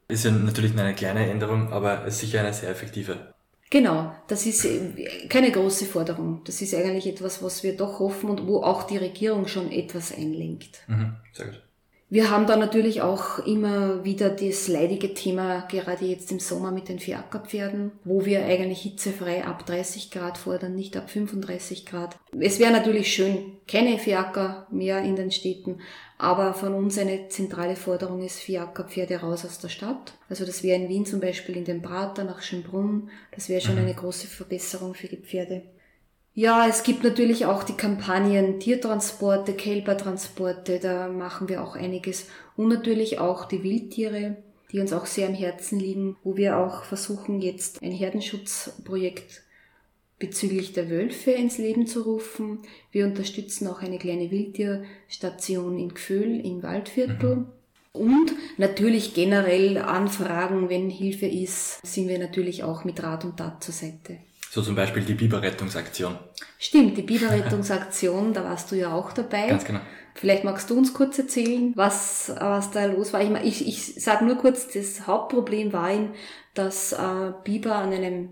Ist 0.07 0.25
ja 0.25 0.31
natürlich 0.31 0.77
eine 0.77 0.95
kleine 0.95 1.29
Änderung, 1.29 1.71
aber 1.73 2.05
ist 2.05 2.19
sicher 2.19 2.39
eine 2.39 2.53
sehr 2.53 2.69
effektive. 2.69 3.33
Genau, 3.69 4.13
das 4.27 4.45
ist 4.45 4.63
äh, 4.63 5.27
keine 5.27 5.51
große 5.51 5.85
Forderung. 5.85 6.41
Das 6.45 6.61
ist 6.61 6.73
eigentlich 6.73 7.07
etwas, 7.07 7.43
was 7.43 7.63
wir 7.63 7.75
doch 7.75 7.99
hoffen 7.99 8.29
und 8.29 8.47
wo 8.47 8.63
auch 8.63 8.83
die 8.83 8.97
Regierung 8.97 9.47
schon 9.47 9.71
etwas 9.71 10.15
einlenkt. 10.15 10.79
Mhm, 10.87 11.15
sehr 11.33 11.47
gut. 11.47 11.61
Wir 12.09 12.29
haben 12.31 12.47
da 12.47 12.55
natürlich 12.55 13.01
auch 13.01 13.39
immer 13.39 14.05
wieder 14.05 14.29
das 14.29 14.69
leidige 14.69 15.13
Thema, 15.13 15.67
gerade 15.69 16.05
jetzt 16.05 16.31
im 16.31 16.39
Sommer 16.39 16.71
mit 16.71 16.87
den 16.87 16.99
Fiakerpferden, 16.99 17.91
wo 18.05 18.23
wir 18.23 18.45
eigentlich 18.45 18.79
hitzefrei 18.79 19.43
ab 19.43 19.65
30 19.65 20.09
Grad 20.09 20.37
fordern, 20.37 20.73
nicht 20.73 20.95
ab 20.95 21.09
35 21.09 21.85
Grad. 21.85 22.17
Es 22.39 22.59
wäre 22.59 22.71
natürlich 22.71 23.13
schön, 23.13 23.57
keine 23.67 23.99
Fiaker 23.99 24.67
mehr 24.71 25.01
in 25.01 25.17
den 25.17 25.31
Städten, 25.31 25.81
aber 26.17 26.53
von 26.53 26.73
uns 26.73 26.97
eine 26.97 27.29
zentrale 27.29 27.75
Forderung 27.75 28.23
ist 28.23 28.39
Fiakerpferde 28.39 29.17
raus 29.17 29.45
aus 29.45 29.59
der 29.59 29.69
Stadt. 29.69 30.13
Also 30.29 30.45
das 30.45 30.63
wäre 30.63 30.81
in 30.81 30.89
Wien 30.89 31.05
zum 31.05 31.19
Beispiel 31.19 31.55
in 31.55 31.65
den 31.65 31.81
Prater 31.81 32.23
nach 32.23 32.41
Schönbrunn. 32.41 33.09
Das 33.35 33.49
wäre 33.49 33.61
schon 33.61 33.75
mhm. 33.75 33.81
eine 33.81 33.93
große 33.93 34.27
Verbesserung 34.27 34.95
für 34.95 35.07
die 35.07 35.17
Pferde. 35.17 35.61
Ja, 36.33 36.67
es 36.67 36.83
gibt 36.83 37.03
natürlich 37.03 37.45
auch 37.45 37.63
die 37.63 37.73
Kampagnen 37.73 38.59
Tiertransporte, 38.59 39.53
Kälbertransporte, 39.53 40.79
da 40.79 41.07
machen 41.07 41.49
wir 41.49 41.63
auch 41.63 41.75
einiges. 41.75 42.27
Und 42.55 42.67
natürlich 42.67 43.19
auch 43.19 43.45
die 43.45 43.63
Wildtiere, 43.63 44.37
die 44.71 44.79
uns 44.79 44.93
auch 44.93 45.05
sehr 45.05 45.27
am 45.27 45.33
Herzen 45.33 45.79
liegen, 45.79 46.17
wo 46.23 46.35
wir 46.37 46.57
auch 46.57 46.83
versuchen, 46.83 47.41
jetzt 47.41 47.81
ein 47.81 47.91
Herdenschutzprojekt 47.91 49.43
bezüglich 50.19 50.73
der 50.73 50.89
Wölfe 50.89 51.31
ins 51.31 51.57
Leben 51.57 51.85
zu 51.85 52.01
rufen. 52.01 52.59
Wir 52.91 53.05
unterstützen 53.05 53.67
auch 53.67 53.81
eine 53.81 53.99
kleine 53.99 54.31
Wildtierstation 54.31 55.77
in 55.77 55.93
Gföhl 55.93 56.39
im 56.45 56.63
Waldviertel. 56.63 57.35
Mhm. 57.35 57.45
Und 57.93 58.33
natürlich 58.57 59.13
generell 59.13 59.77
Anfragen, 59.77 60.69
wenn 60.69 60.89
Hilfe 60.89 61.25
ist, 61.25 61.85
sind 61.85 62.07
wir 62.07 62.19
natürlich 62.19 62.63
auch 62.63 62.83
mit 62.83 63.01
Rat 63.01 63.25
und 63.25 63.37
Tat 63.37 63.63
zur 63.63 63.73
Seite. 63.73 64.17
So 64.49 64.61
zum 64.61 64.75
Beispiel 64.75 65.03
die 65.03 65.15
Biberrettungsaktion. 65.15 66.17
Stimmt, 66.57 66.97
die 66.97 67.01
Biberrettungsaktion, 67.03 68.33
da 68.33 68.43
warst 68.43 68.71
du 68.71 68.75
ja 68.75 68.93
auch 68.93 69.11
dabei. 69.13 69.47
Ganz 69.47 69.65
genau. 69.65 69.81
Vielleicht 70.13 70.43
magst 70.43 70.69
du 70.69 70.77
uns 70.77 70.93
kurz 70.93 71.19
erzählen, 71.19 71.73
was, 71.75 72.31
was 72.39 72.71
da 72.71 72.85
los 72.85 73.13
war. 73.13 73.21
Ich, 73.21 73.61
ich, 73.61 73.67
ich 73.67 74.03
sage 74.03 74.25
nur 74.25 74.35
kurz, 74.35 74.67
das 74.67 75.05
Hauptproblem 75.05 75.73
war, 75.73 75.91
dass 76.55 76.93
äh, 76.93 77.33
Biber 77.43 77.75
an 77.75 77.93
einem 77.93 78.29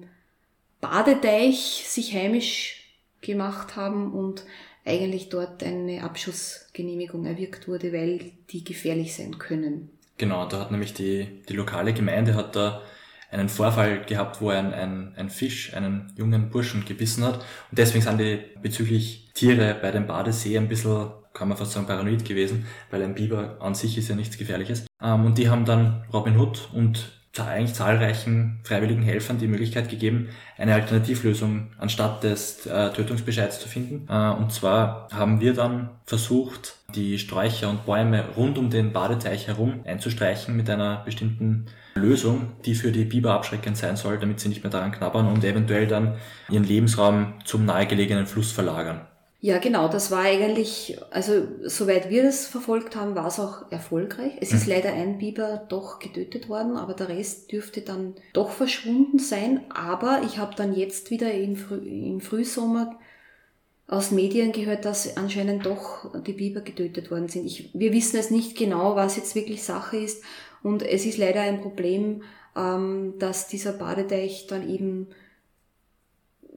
Badeteich 0.81 1.85
sich 1.87 2.13
heimisch 2.13 2.83
gemacht 3.21 3.75
haben 3.75 4.13
und 4.13 4.43
eigentlich 4.85 5.29
dort 5.29 5.63
eine 5.63 6.03
Abschussgenehmigung 6.03 7.25
erwirkt 7.25 7.67
wurde, 7.67 7.91
weil 7.91 8.31
die 8.51 8.63
gefährlich 8.63 9.15
sein 9.15 9.37
können. 9.39 9.89
Genau, 10.17 10.47
da 10.47 10.59
hat 10.59 10.71
nämlich 10.71 10.93
die, 10.93 11.41
die 11.49 11.53
lokale 11.53 11.93
Gemeinde 11.93 12.35
hat 12.35 12.55
da 12.55 12.83
einen 13.31 13.49
Vorfall 13.49 14.05
gehabt, 14.05 14.39
wo 14.41 14.49
ein, 14.49 14.73
ein, 14.73 15.13
ein 15.17 15.29
Fisch 15.29 15.73
einen 15.73 16.13
jungen 16.15 16.49
Burschen 16.49 16.85
gebissen 16.85 17.23
hat. 17.23 17.35
Und 17.35 17.79
deswegen 17.79 18.03
sind 18.03 18.19
die 18.19 18.39
bezüglich 18.61 19.29
Tiere 19.33 19.77
bei 19.81 19.91
dem 19.91 20.07
Badesee 20.07 20.57
ein 20.57 20.69
bisschen, 20.69 21.11
kann 21.33 21.49
man 21.49 21.57
fast 21.57 21.73
sagen, 21.73 21.87
paranoid 21.87 22.23
gewesen, 22.23 22.65
weil 22.91 23.03
ein 23.03 23.15
Biber 23.15 23.57
an 23.59 23.75
sich 23.75 23.97
ist 23.97 24.07
ja 24.07 24.15
nichts 24.15 24.37
Gefährliches. 24.37 24.85
Ähm, 25.01 25.25
und 25.25 25.37
die 25.37 25.49
haben 25.49 25.65
dann 25.65 26.05
Robin 26.13 26.39
Hood 26.39 26.69
und 26.73 27.11
eigentlich 27.43 27.73
zahlreichen 27.73 28.59
freiwilligen 28.63 29.03
Helfern 29.03 29.37
die 29.37 29.47
Möglichkeit 29.47 29.89
gegeben, 29.89 30.29
eine 30.57 30.73
Alternativlösung 30.73 31.67
anstatt 31.77 32.23
des 32.23 32.65
äh, 32.65 32.91
Tötungsbescheids 32.91 33.59
zu 33.59 33.67
finden. 33.67 34.07
Äh, 34.09 34.31
und 34.31 34.51
zwar 34.51 35.09
haben 35.13 35.41
wir 35.41 35.53
dann 35.53 35.89
versucht, 36.05 36.75
die 36.95 37.19
Sträucher 37.19 37.69
und 37.69 37.85
Bäume 37.85 38.23
rund 38.37 38.57
um 38.57 38.69
den 38.69 38.93
Badeteich 38.93 39.47
herum 39.47 39.81
einzustreichen 39.85 40.55
mit 40.55 40.69
einer 40.69 41.03
bestimmten 41.03 41.65
Lösung, 41.95 42.53
die 42.65 42.75
für 42.75 42.91
die 42.91 43.05
Biber 43.05 43.33
abschreckend 43.33 43.77
sein 43.77 43.95
soll, 43.95 44.17
damit 44.17 44.39
sie 44.39 44.49
nicht 44.49 44.63
mehr 44.63 44.71
daran 44.71 44.91
knabbern 44.91 45.27
und 45.27 45.43
eventuell 45.43 45.87
dann 45.87 46.15
ihren 46.49 46.63
Lebensraum 46.63 47.35
zum 47.43 47.65
nahegelegenen 47.65 48.27
Fluss 48.27 48.51
verlagern. 48.51 49.01
Ja, 49.45 49.59
genau, 49.59 49.87
das 49.87 50.09
war 50.09 50.21
eigentlich, 50.21 50.97
also 51.11 51.47
soweit 51.65 52.09
wir 52.09 52.23
das 52.23 52.47
verfolgt 52.47 52.95
haben, 52.95 53.13
war 53.13 53.27
es 53.27 53.39
auch 53.39 53.71
erfolgreich. 53.71 54.31
Es 54.41 54.51
ist 54.51 54.65
mhm. 54.65 54.73
leider 54.73 54.91
ein 54.91 55.19
Biber 55.19 55.67
doch 55.69 55.99
getötet 55.99 56.49
worden, 56.49 56.77
aber 56.77 56.95
der 56.95 57.09
Rest 57.09 57.51
dürfte 57.51 57.81
dann 57.81 58.15
doch 58.33 58.49
verschwunden 58.49 59.19
sein. 59.19 59.63
Aber 59.69 60.23
ich 60.25 60.39
habe 60.39 60.55
dann 60.55 60.75
jetzt 60.75 61.11
wieder 61.11 61.31
im, 61.31 61.55
Früh, 61.57 61.77
im 61.77 62.21
Frühsommer 62.21 62.97
aus 63.87 64.09
Medien 64.09 64.51
gehört, 64.51 64.83
dass 64.83 65.15
anscheinend 65.15 65.67
doch 65.67 66.23
die 66.23 66.33
Biber 66.33 66.61
getötet 66.61 67.11
worden 67.11 67.27
sind. 67.27 67.45
Ich, 67.45 67.69
wir 67.75 67.93
wissen 67.93 68.17
es 68.17 68.31
nicht 68.31 68.57
genau, 68.57 68.95
was 68.95 69.15
jetzt 69.15 69.35
wirklich 69.35 69.61
Sache 69.61 69.97
ist. 69.97 70.23
Und 70.63 70.81
es 70.81 71.05
ist 71.05 71.19
leider 71.19 71.41
ein 71.41 71.61
Problem, 71.61 72.23
ähm, 72.57 73.13
dass 73.19 73.47
dieser 73.47 73.73
Badeteich 73.73 74.47
dann 74.47 74.67
eben 74.67 75.09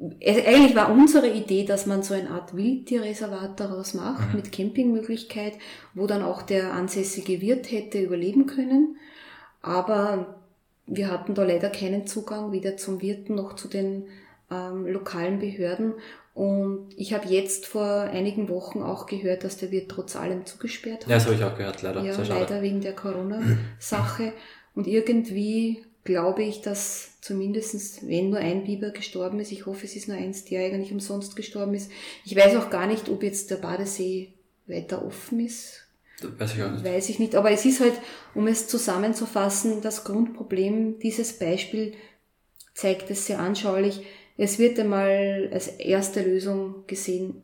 eigentlich 0.01 0.77
war 0.77 0.93
unsere 0.93 1.29
Idee, 1.29 1.65
dass 1.65 1.87
man 1.87 2.03
so 2.03 2.15
eine 2.15 2.31
Art 2.31 2.57
Wildtierreservat 2.57 3.59
daraus 3.59 3.95
macht, 3.95 4.29
mhm. 4.29 4.37
mit 4.37 4.53
Campingmöglichkeit, 4.53 5.55
wo 5.95 6.07
dann 6.07 6.23
auch 6.23 6.43
der 6.43 6.73
ansässige 6.73 7.41
Wirt 7.41 7.71
hätte 7.71 8.01
überleben 8.01 8.47
können. 8.47 8.97
Aber 9.61 10.37
wir 10.87 11.11
hatten 11.11 11.35
da 11.35 11.45
leider 11.45 11.69
keinen 11.69 12.07
Zugang 12.07 12.53
weder 12.53 12.77
zum 12.77 13.03
Wirten 13.03 13.35
noch 13.35 13.57
zu 13.57 13.69
den 13.69 14.05
ähm, 14.51 14.87
lokalen 14.87 15.41
Behörden. 15.41 15.95
Und 16.33 16.91
ich 16.97 17.13
habe 17.13 17.27
jetzt 17.29 17.67
vor 17.67 18.03
einigen 18.03 18.49
Wochen 18.49 18.83
auch 18.83 19.07
gehört, 19.07 19.43
dass 19.43 19.57
der 19.57 19.73
Wirt 19.73 19.91
trotz 19.91 20.15
allem 20.15 20.47
zugesperrt 20.47 21.03
hat. 21.03 21.09
Ja, 21.09 21.17
das 21.17 21.27
habe 21.27 21.35
ich 21.35 21.43
auch 21.43 21.57
gehört, 21.57 21.83
leider. 21.83 22.05
Ja, 22.05 22.17
leider 22.23 22.63
wegen 22.63 22.81
der 22.81 22.93
Corona-Sache. 22.95 24.33
Und 24.77 24.87
irgendwie 24.87 25.85
glaube 26.09 26.43
ich, 26.43 26.63
dass 26.63 27.21
zumindestens 27.21 27.99
wenn 28.09 28.31
nur 28.31 28.39
ein 28.39 28.65
Biber 28.65 28.93
gestorben 28.93 29.41
ist, 29.41 29.53
ich 29.53 29.67
hoffe, 29.67 29.85
es 29.85 29.95
ist 29.95 30.09
nur 30.09 30.17
eins, 30.17 30.47
der 30.47 30.65
eigentlich 30.65 30.91
umsonst 30.91 31.37
gestorben 31.37 31.75
ist. 31.75 31.91
Ich 32.25 32.35
weiß 32.35 32.57
auch 32.57 32.71
gar 32.71 32.87
nicht, 32.87 33.11
ob 33.11 33.23
jetzt 33.23 33.51
der 33.51 33.57
Badesee 33.57 34.33
weiter 34.67 35.05
offen 35.05 35.41
ist. 35.41 35.87
Das 36.23 36.41
weiß 36.41 36.55
ich 36.55 36.63
auch 36.63 36.71
nicht. 36.71 36.85
Weiß 36.85 37.09
ich 37.11 37.19
nicht. 37.19 37.35
Aber 37.35 37.51
es 37.51 37.67
ist 37.67 37.81
halt, 37.81 37.93
um 38.35 38.47
es 38.47 38.69
zusammenzufassen, 38.69 39.83
das 39.83 40.05
Grundproblem, 40.05 40.99
dieses 40.99 41.39
Beispiel 41.39 41.93
zeigt 42.73 43.11
es 43.11 43.27
sehr 43.27 43.39
anschaulich. 43.39 44.01
Es 44.39 44.59
wird 44.59 44.81
einmal 44.81 45.51
als 45.53 45.69
erste 45.69 46.23
Lösung 46.23 46.87
gesehen, 46.87 47.43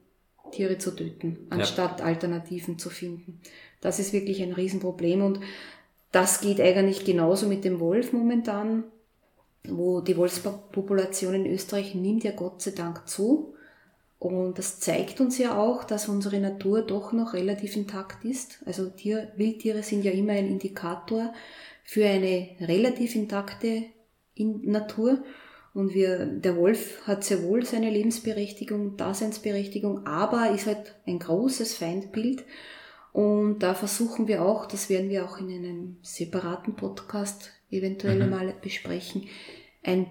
Tiere 0.52 0.78
zu 0.78 0.92
töten, 0.92 1.46
anstatt 1.50 2.00
ja. 2.00 2.06
Alternativen 2.06 2.78
zu 2.78 2.88
finden. 2.88 3.42
Das 3.82 3.98
ist 3.98 4.14
wirklich 4.14 4.40
ein 4.42 4.52
Riesenproblem 4.54 5.20
und 5.20 5.40
das 6.14 6.40
geht 6.40 6.60
eigentlich 6.60 7.04
genauso 7.04 7.48
mit 7.48 7.64
dem 7.64 7.80
Wolf 7.80 8.12
momentan, 8.12 8.84
wo 9.66 10.00
die 10.00 10.16
Wolfspopulation 10.16 11.34
in 11.34 11.46
Österreich 11.46 11.94
nimmt 11.94 12.22
ja 12.22 12.30
Gott 12.30 12.62
sei 12.62 12.70
Dank 12.70 13.08
zu. 13.08 13.54
Und 14.20 14.58
das 14.58 14.78
zeigt 14.78 15.20
uns 15.20 15.38
ja 15.38 15.58
auch, 15.58 15.82
dass 15.82 16.08
unsere 16.08 16.38
Natur 16.38 16.82
doch 16.82 17.12
noch 17.12 17.34
relativ 17.34 17.76
intakt 17.76 18.24
ist. 18.24 18.60
Also 18.64 18.88
Tier, 18.90 19.32
Wildtiere 19.36 19.82
sind 19.82 20.04
ja 20.04 20.12
immer 20.12 20.34
ein 20.34 20.46
Indikator 20.46 21.34
für 21.82 22.06
eine 22.06 22.50
relativ 22.60 23.16
intakte 23.16 23.82
Natur. 24.36 25.18
Und 25.74 25.94
wir, 25.94 26.26
der 26.26 26.56
Wolf 26.56 27.04
hat 27.08 27.24
sehr 27.24 27.42
wohl 27.42 27.66
seine 27.66 27.90
Lebensberechtigung, 27.90 28.96
Daseinsberechtigung, 28.96 30.06
aber 30.06 30.50
ist 30.50 30.66
halt 30.66 30.94
ein 31.06 31.18
großes 31.18 31.74
Feindbild. 31.74 32.44
Und 33.14 33.60
da 33.60 33.74
versuchen 33.74 34.26
wir 34.26 34.44
auch, 34.44 34.66
das 34.66 34.90
werden 34.90 35.08
wir 35.08 35.24
auch 35.24 35.38
in 35.38 35.48
einem 35.48 35.96
separaten 36.02 36.74
Podcast 36.74 37.52
eventuell 37.70 38.24
mhm. 38.24 38.30
mal 38.30 38.54
besprechen, 38.60 39.28
ein 39.84 40.06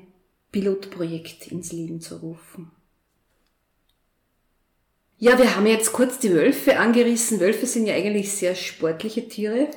Pilotprojekt 0.54 1.48
ins 1.48 1.74
Leben 1.74 2.00
zu 2.00 2.16
rufen. 2.16 2.72
Ja, 5.18 5.38
wir 5.38 5.54
haben 5.54 5.66
jetzt 5.66 5.92
kurz 5.92 6.18
die 6.20 6.32
Wölfe 6.32 6.80
angerissen. 6.80 7.42
Wölfe 7.42 7.66
sind 7.66 7.88
ja 7.88 7.94
eigentlich 7.94 8.32
sehr 8.32 8.56
sportliche 8.56 9.28
Tiere. 9.28 9.68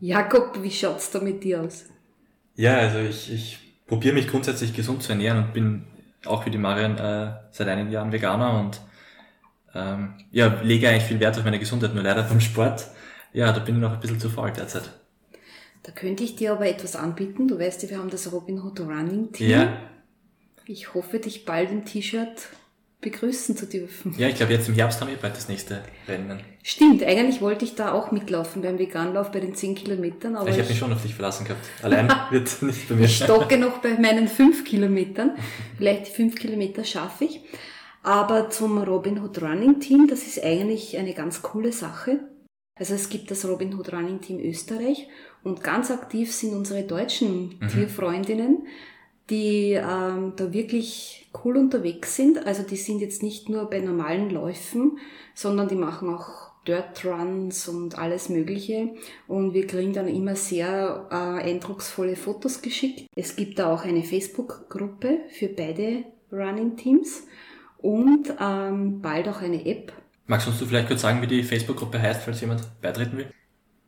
Jakob, 0.00 0.62
wie 0.62 0.70
schaut's 0.70 1.10
da 1.10 1.18
mit 1.20 1.42
dir 1.42 1.62
aus? 1.62 1.86
Ja, 2.54 2.76
also 2.76 3.00
ich, 3.00 3.32
ich 3.32 3.58
probiere 3.88 4.14
mich 4.14 4.28
grundsätzlich 4.28 4.74
gesund 4.74 5.02
zu 5.02 5.10
ernähren 5.10 5.38
und 5.38 5.52
bin 5.52 5.86
auch 6.24 6.46
wie 6.46 6.50
die 6.50 6.58
Marion 6.58 6.98
äh, 6.98 7.32
seit 7.50 7.66
einigen 7.66 7.90
Jahren 7.90 8.12
Veganer 8.12 8.60
und 8.60 8.80
ähm, 9.74 10.14
ja, 10.30 10.60
lege 10.62 10.88
eigentlich 10.88 11.04
viel 11.04 11.20
Wert 11.20 11.36
auf 11.38 11.44
meine 11.44 11.58
Gesundheit, 11.58 11.94
nur 11.94 12.02
leider 12.02 12.22
beim 12.22 12.40
Sport, 12.40 12.86
ja, 13.32 13.52
da 13.52 13.60
bin 13.60 13.76
ich 13.76 13.80
noch 13.80 13.92
ein 13.92 14.00
bisschen 14.00 14.20
zu 14.20 14.30
faul 14.30 14.50
derzeit. 14.50 14.90
Da 15.82 15.92
könnte 15.92 16.24
ich 16.24 16.36
dir 16.36 16.52
aber 16.52 16.66
etwas 16.66 16.96
anbieten. 16.96 17.46
Du 17.46 17.58
weißt 17.58 17.82
ja, 17.84 17.90
wir 17.90 17.98
haben 17.98 18.10
das 18.10 18.32
Robin 18.32 18.60
Hood 18.60 18.80
Running 18.80 19.30
Team. 19.32 19.50
Ja. 19.50 19.72
Ich 20.64 20.94
hoffe, 20.94 21.20
dich 21.20 21.44
bald 21.44 21.70
im 21.70 21.84
T-Shirt 21.84 22.48
begrüßen 23.00 23.56
zu 23.56 23.66
dürfen. 23.66 24.14
Ja, 24.18 24.26
ich 24.26 24.34
glaube, 24.34 24.52
jetzt 24.52 24.68
im 24.68 24.74
Herbst 24.74 25.00
haben 25.00 25.10
wir 25.10 25.16
bald 25.16 25.36
das 25.36 25.48
nächste 25.48 25.82
Rennen. 26.08 26.40
Stimmt, 26.64 27.04
eigentlich 27.04 27.40
wollte 27.40 27.64
ich 27.64 27.76
da 27.76 27.92
auch 27.92 28.10
mitlaufen 28.10 28.62
beim 28.62 28.78
Veganlauf 28.78 29.30
bei 29.30 29.38
den 29.38 29.54
10 29.54 29.76
Kilometern. 29.76 30.34
Aber 30.34 30.48
ich 30.48 30.58
habe 30.58 30.68
mich 30.68 30.78
schon 30.78 30.92
auf 30.92 31.02
dich 31.02 31.14
verlassen 31.14 31.44
gehabt. 31.44 31.64
Allein 31.82 32.10
wird 32.30 32.62
nicht 32.62 32.88
bei 32.88 32.96
mir. 32.96 33.04
Ich 33.04 33.16
stocke 33.16 33.58
noch 33.58 33.78
bei 33.78 33.90
meinen 33.90 34.26
5 34.26 34.64
Kilometern. 34.64 35.36
Vielleicht 35.76 36.08
die 36.08 36.12
5 36.12 36.34
Kilometer 36.34 36.82
schaffe 36.82 37.26
ich. 37.26 37.42
Aber 38.06 38.50
zum 38.50 38.78
Robin 38.78 39.20
Hood 39.20 39.42
Running 39.42 39.80
Team, 39.80 40.06
das 40.06 40.28
ist 40.28 40.40
eigentlich 40.44 40.96
eine 40.96 41.12
ganz 41.12 41.42
coole 41.42 41.72
Sache. 41.72 42.20
Also 42.76 42.94
es 42.94 43.08
gibt 43.08 43.32
das 43.32 43.44
Robin 43.44 43.74
Hood 43.74 43.92
Running 43.92 44.20
Team 44.20 44.38
Österreich 44.38 45.08
und 45.42 45.64
ganz 45.64 45.90
aktiv 45.90 46.32
sind 46.32 46.54
unsere 46.54 46.84
deutschen 46.84 47.58
mhm. 47.58 47.66
Tierfreundinnen, 47.66 48.68
die 49.28 49.72
ähm, 49.72 50.34
da 50.36 50.52
wirklich 50.52 51.28
cool 51.44 51.56
unterwegs 51.56 52.14
sind. 52.14 52.46
Also 52.46 52.62
die 52.62 52.76
sind 52.76 53.00
jetzt 53.00 53.24
nicht 53.24 53.48
nur 53.48 53.68
bei 53.68 53.80
normalen 53.80 54.30
Läufen, 54.30 55.00
sondern 55.34 55.66
die 55.66 55.74
machen 55.74 56.08
auch 56.08 56.52
Dirt 56.64 57.04
Runs 57.04 57.66
und 57.66 57.98
alles 57.98 58.28
Mögliche. 58.28 58.94
Und 59.26 59.52
wir 59.52 59.66
kriegen 59.66 59.94
dann 59.94 60.06
immer 60.06 60.36
sehr 60.36 61.08
äh, 61.10 61.50
eindrucksvolle 61.50 62.14
Fotos 62.14 62.62
geschickt. 62.62 63.08
Es 63.16 63.34
gibt 63.34 63.58
da 63.58 63.74
auch 63.74 63.82
eine 63.82 64.04
Facebook-Gruppe 64.04 65.22
für 65.30 65.48
beide 65.48 66.04
Running 66.30 66.76
Teams 66.76 67.24
und 67.86 68.34
ähm, 68.40 69.00
bald 69.00 69.28
auch 69.28 69.40
eine 69.40 69.64
App. 69.64 69.92
Magst 70.26 70.48
du 70.48 70.50
uns 70.50 70.60
vielleicht 70.60 70.88
kurz 70.88 71.02
sagen, 71.02 71.22
wie 71.22 71.28
die 71.28 71.44
Facebook-Gruppe 71.44 72.02
heißt, 72.02 72.22
falls 72.22 72.40
jemand 72.40 72.62
beitreten 72.82 73.16
will? 73.16 73.26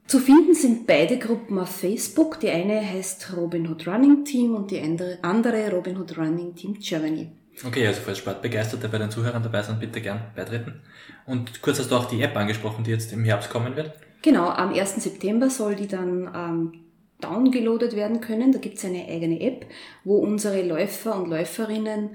Zu 0.06 0.20
finden 0.20 0.54
sind 0.54 0.86
beide 0.86 1.18
Gruppen 1.18 1.58
auf 1.58 1.68
Facebook. 1.68 2.38
Die 2.38 2.48
eine 2.48 2.80
heißt 2.80 3.36
Robin 3.36 3.68
Hood 3.68 3.88
Running 3.88 4.24
Team 4.24 4.54
und 4.54 4.70
die 4.70 4.80
andere 5.22 5.70
Robin 5.72 5.98
Hood 5.98 6.16
Running 6.16 6.54
Team 6.54 6.74
Germany. 6.78 7.32
Okay, 7.66 7.86
also 7.88 8.00
falls 8.04 8.18
Sportbegeisterte 8.18 8.88
bei 8.88 8.98
den 8.98 9.10
Zuhörern 9.10 9.42
dabei 9.42 9.62
sind, 9.62 9.80
bitte 9.80 10.00
gern 10.00 10.20
beitreten. 10.36 10.80
Und 11.26 11.60
kurz 11.60 11.80
hast 11.80 11.90
du 11.90 11.96
auch 11.96 12.04
die 12.04 12.22
App 12.22 12.36
angesprochen, 12.36 12.84
die 12.84 12.92
jetzt 12.92 13.12
im 13.12 13.24
Herbst 13.24 13.50
kommen 13.50 13.74
wird? 13.74 13.92
Genau, 14.22 14.48
am 14.48 14.72
1. 14.72 15.02
September 15.02 15.50
soll 15.50 15.74
die 15.74 15.88
dann 15.88 16.30
ähm, 16.34 16.72
downgeloadet 17.20 17.96
werden 17.96 18.20
können. 18.20 18.52
Da 18.52 18.58
gibt 18.58 18.78
es 18.78 18.84
eine 18.84 19.06
eigene 19.06 19.40
App, 19.40 19.66
wo 20.04 20.18
unsere 20.18 20.62
Läufer 20.62 21.20
und 21.20 21.28
Läuferinnen 21.28 22.10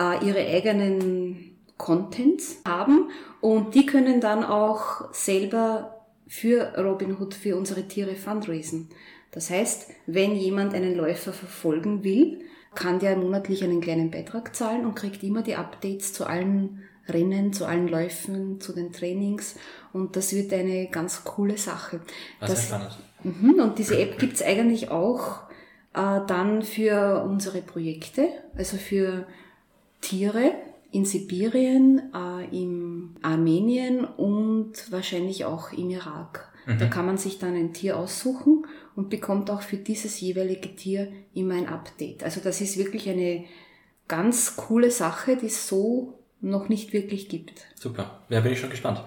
äh, 0.00 0.24
ihre 0.24 0.40
eigenen 0.40 1.58
Contents 1.76 2.62
haben 2.66 3.10
und 3.40 3.74
die 3.74 3.86
können 3.86 4.20
dann 4.20 4.44
auch 4.44 5.12
selber 5.12 6.06
für 6.26 6.74
Robinhood, 6.76 7.34
für 7.34 7.56
unsere 7.56 7.86
Tiere 7.86 8.14
fundraisen. 8.14 8.88
Das 9.32 9.50
heißt, 9.50 9.90
wenn 10.06 10.34
jemand 10.34 10.74
einen 10.74 10.94
Läufer 10.94 11.32
verfolgen 11.32 12.02
will, 12.02 12.40
kann 12.74 12.98
der 12.98 13.16
monatlich 13.16 13.62
einen 13.64 13.80
kleinen 13.80 14.10
Beitrag 14.10 14.54
zahlen 14.54 14.86
und 14.86 14.94
kriegt 14.94 15.22
immer 15.22 15.42
die 15.42 15.56
Updates 15.56 16.12
zu 16.12 16.26
allen 16.26 16.82
Rennen, 17.08 17.52
zu 17.52 17.66
allen 17.66 17.88
Läufen, 17.88 18.60
zu 18.60 18.72
den 18.72 18.92
Trainings 18.92 19.56
und 19.92 20.16
das 20.16 20.32
wird 20.32 20.52
eine 20.52 20.88
ganz 20.88 21.24
coole 21.24 21.58
Sache. 21.58 22.00
Das, 22.40 22.52
ist 22.52 22.66
spannend. 22.66 22.98
Mhm, 23.24 23.60
und 23.60 23.78
diese 23.78 23.98
App 23.98 24.18
gibt's 24.18 24.42
eigentlich 24.42 24.90
auch 24.90 25.40
äh, 25.94 26.20
dann 26.26 26.62
für 26.62 27.24
unsere 27.24 27.62
Projekte, 27.62 28.28
also 28.56 28.76
für 28.76 29.26
Tiere 30.00 30.52
in 30.92 31.04
Sibirien, 31.04 32.12
äh, 32.14 32.44
im 32.56 33.16
Armenien 33.22 34.04
und 34.04 34.72
wahrscheinlich 34.90 35.44
auch 35.44 35.72
im 35.72 35.90
Irak. 35.90 36.52
Mhm. 36.66 36.78
Da 36.78 36.86
kann 36.86 37.06
man 37.06 37.16
sich 37.16 37.38
dann 37.38 37.54
ein 37.54 37.72
Tier 37.72 37.96
aussuchen 37.96 38.66
und 38.96 39.08
bekommt 39.08 39.50
auch 39.50 39.62
für 39.62 39.76
dieses 39.76 40.20
jeweilige 40.20 40.74
Tier 40.74 41.12
immer 41.32 41.54
ein 41.54 41.68
Update. 41.68 42.24
Also 42.24 42.40
das 42.42 42.60
ist 42.60 42.76
wirklich 42.76 43.08
eine 43.08 43.44
ganz 44.08 44.56
coole 44.56 44.90
Sache, 44.90 45.36
die 45.36 45.46
es 45.46 45.68
so 45.68 46.18
noch 46.40 46.68
nicht 46.68 46.92
wirklich 46.92 47.28
gibt. 47.28 47.66
Super, 47.76 48.22
ja, 48.28 48.40
bin 48.40 48.52
ich 48.52 48.60
schon 48.60 48.70
gespannt. 48.70 49.02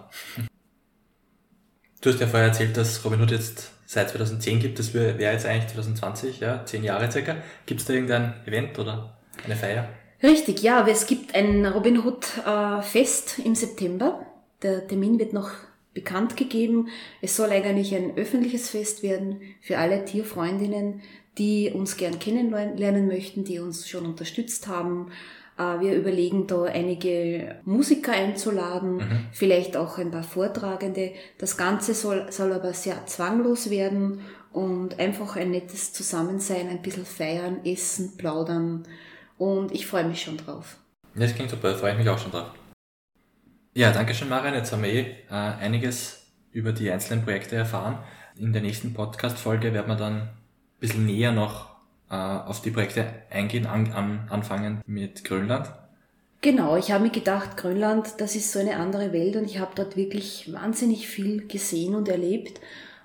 Du 2.02 2.10
hast 2.10 2.20
ja 2.20 2.28
vorher 2.28 2.50
erzählt, 2.50 2.76
dass 2.78 3.04
Robin 3.06 3.22
Hood 3.22 3.32
jetzt 3.32 3.72
seit 3.86 4.10
2010 4.10 4.60
gibt. 4.60 4.80
Das 4.80 4.94
wäre 4.94 5.20
jetzt 5.20 5.46
eigentlich 5.46 5.72
2020, 5.72 6.40
ja, 6.40 6.66
zehn 6.66 6.84
Jahre 6.84 7.12
circa. 7.12 7.38
Gibt 7.66 7.82
es 7.82 7.88
da 7.88 7.94
irgendein 7.94 8.34
Event 8.46 8.78
oder 8.78 9.18
eine 9.46 9.56
Feier? 9.56 9.90
Richtig, 10.24 10.62
ja, 10.62 10.88
es 10.88 11.06
gibt 11.06 11.36
ein 11.36 11.66
Robin 11.66 12.06
Hood 12.06 12.26
äh, 12.48 12.82
Fest 12.82 13.40
im 13.44 13.56
September. 13.56 14.26
Der 14.62 14.88
Termin 14.88 15.20
wird 15.20 15.34
noch 15.34 15.52
bekannt 15.94 16.38
gegeben. 16.38 16.88
Es 17.22 17.36
soll 17.36 17.50
eigentlich 17.50 17.94
ein 17.94 18.16
öffentliches 18.16 18.70
Fest 18.70 19.04
werden 19.04 19.42
für 19.60 19.78
alle 19.78 20.06
Tierfreundinnen, 20.06 21.02
die 21.38 21.72
uns 21.72 21.98
gern 21.98 22.20
kennenlernen 22.20 23.08
möchten, 23.08 23.44
die 23.44 23.60
uns 23.60 23.90
schon 23.90 24.06
unterstützt 24.06 24.70
haben. 24.70 25.12
Äh, 25.58 25.82
wir 25.82 25.94
überlegen 25.94 26.48
da 26.48 26.64
einige 26.64 27.58
Musiker 27.66 28.14
einzuladen, 28.14 28.96
mhm. 28.96 29.26
vielleicht 29.34 29.76
auch 29.76 29.98
ein 29.98 30.12
paar 30.12 30.24
Vortragende. 30.24 31.12
Das 31.38 31.58
Ganze 31.58 31.94
soll, 31.94 32.32
soll 32.32 32.54
aber 32.54 32.72
sehr 32.72 33.06
zwanglos 33.08 33.70
werden 33.70 34.22
und 34.54 35.00
einfach 35.00 35.36
ein 35.36 35.52
nettes 35.52 35.92
Zusammensein, 35.92 36.70
ein 36.70 36.82
bisschen 36.82 37.06
feiern, 37.06 37.66
essen, 37.66 38.16
plaudern 38.16 38.88
und 39.38 39.72
ich 39.72 39.88
freue 39.88 40.06
mich 40.06 40.22
schon 40.22 40.38
drauf. 40.38 40.78
Das 41.16 41.36
klingt 41.36 41.52
super, 41.52 41.76
freue 41.76 41.92
ich 41.92 41.98
mich 41.98 42.10
auch 42.10 42.18
schon 42.18 42.32
drauf. 42.32 42.52
Ja, 43.76 43.92
danke 43.92 44.14
schön, 44.14 44.30
Marian. 44.30 44.54
Jetzt 44.54 44.72
haben 44.72 44.84
wir 44.84 44.90
eh 44.92 45.02
äh, 45.30 45.34
einiges 45.34 46.28
über 46.52 46.72
die 46.72 46.92
einzelnen 46.92 47.24
Projekte 47.24 47.56
erfahren. 47.56 48.00
In 48.38 48.54
der 48.54 48.62
nächsten 48.62 48.94
Podcast-Folge 48.94 49.74
werden 49.74 49.88
wir 49.88 49.96
dann 49.96 50.14
ein 50.22 50.30
bisschen 50.80 51.06
näher 51.06 51.32
noch 51.32 51.72
äh, 52.10 52.16
auf 52.16 52.62
die 52.62 52.72
Projekte 52.72 53.08
eingehen, 53.30 53.66
an, 53.66 53.92
an, 53.92 54.28
anfangen 54.30 54.82
mit 54.86 55.24
Grönland. 55.24 55.72
Genau, 56.42 56.76
ich 56.76 56.92
habe 56.92 57.06
mir 57.06 57.10
gedacht, 57.10 57.58
Grönland, 57.58 58.20
das 58.20 58.36
ist 58.36 58.52
so 58.52 58.60
eine 58.60 58.76
andere 58.76 59.14
Welt 59.14 59.36
und 59.38 59.46
ich 59.46 59.60
habe 59.60 59.72
dort 59.76 59.96
wirklich 59.96 60.52
wahnsinnig 60.52 61.08
viel 61.08 61.48
gesehen 61.48 61.96
und 61.96 62.10
erlebt. 62.10 62.60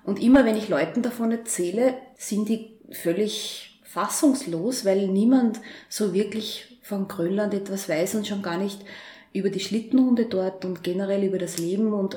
Und 0.04 0.20
immer 0.20 0.44
wenn 0.44 0.56
ich 0.56 0.68
Leuten 0.68 1.02
davon 1.02 1.30
erzähle, 1.30 1.94
sind 2.16 2.48
die 2.48 2.78
völlig 2.90 3.77
fassungslos, 3.98 4.84
weil 4.84 5.08
niemand 5.08 5.60
so 5.88 6.14
wirklich 6.14 6.78
von 6.82 7.08
Grönland 7.08 7.52
etwas 7.52 7.88
weiß 7.88 8.14
und 8.14 8.28
schon 8.28 8.42
gar 8.42 8.56
nicht 8.56 8.84
über 9.32 9.50
die 9.50 9.58
Schlittenhunde 9.58 10.26
dort 10.26 10.64
und 10.64 10.84
generell 10.84 11.24
über 11.24 11.38
das 11.38 11.58
Leben 11.58 11.92
und 11.92 12.16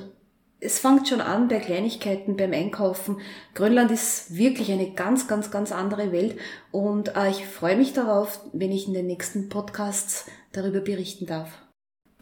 es 0.59 0.77
fängt 0.77 1.07
schon 1.07 1.21
an 1.21 1.47
bei 1.47 1.59
Kleinigkeiten 1.59 2.37
beim 2.37 2.53
Einkaufen. 2.53 3.17
Grönland 3.55 3.89
ist 3.89 4.37
wirklich 4.37 4.71
eine 4.71 4.91
ganz, 4.91 5.27
ganz, 5.27 5.49
ganz 5.49 5.71
andere 5.71 6.11
Welt 6.11 6.37
und 6.69 7.15
äh, 7.15 7.31
ich 7.31 7.47
freue 7.47 7.75
mich 7.75 7.93
darauf, 7.93 8.39
wenn 8.53 8.71
ich 8.71 8.87
in 8.87 8.93
den 8.93 9.07
nächsten 9.07 9.49
Podcasts 9.49 10.29
darüber 10.51 10.81
berichten 10.81 11.25
darf. 11.25 11.49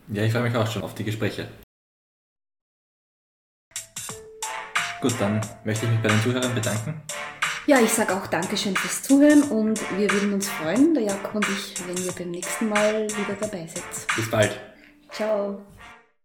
Ja, 0.08 0.24
ich 0.24 0.32
freue 0.32 0.44
mich 0.44 0.56
auch 0.56 0.72
schon 0.72 0.84
auf 0.84 0.96
die 0.96 1.04
Gespräche. 1.04 1.50
Gut, 5.02 5.14
dann 5.20 5.42
möchte 5.66 5.86
ich 5.86 5.92
mich 5.92 6.02
bei 6.02 6.08
den 6.08 6.22
Zuhörern 6.22 6.56
bedanken 6.56 7.04
ja, 7.70 7.80
ich 7.80 7.94
sage 7.94 8.16
auch 8.16 8.26
Dankeschön 8.26 8.76
fürs 8.76 9.04
Zuhören 9.04 9.44
und 9.44 9.80
wir 9.96 10.12
würden 10.12 10.34
uns 10.34 10.50
freuen, 10.50 10.96
der 10.96 11.04
Jakob 11.04 11.36
und 11.36 11.48
ich, 11.50 11.76
wenn 11.88 12.04
ihr 12.04 12.12
beim 12.12 12.32
nächsten 12.32 12.68
Mal 12.68 13.06
wieder 13.06 13.38
dabei 13.40 13.68
seid. 13.68 14.16
Bis 14.16 14.30
bald. 14.32 14.60
Ciao. 15.12 15.62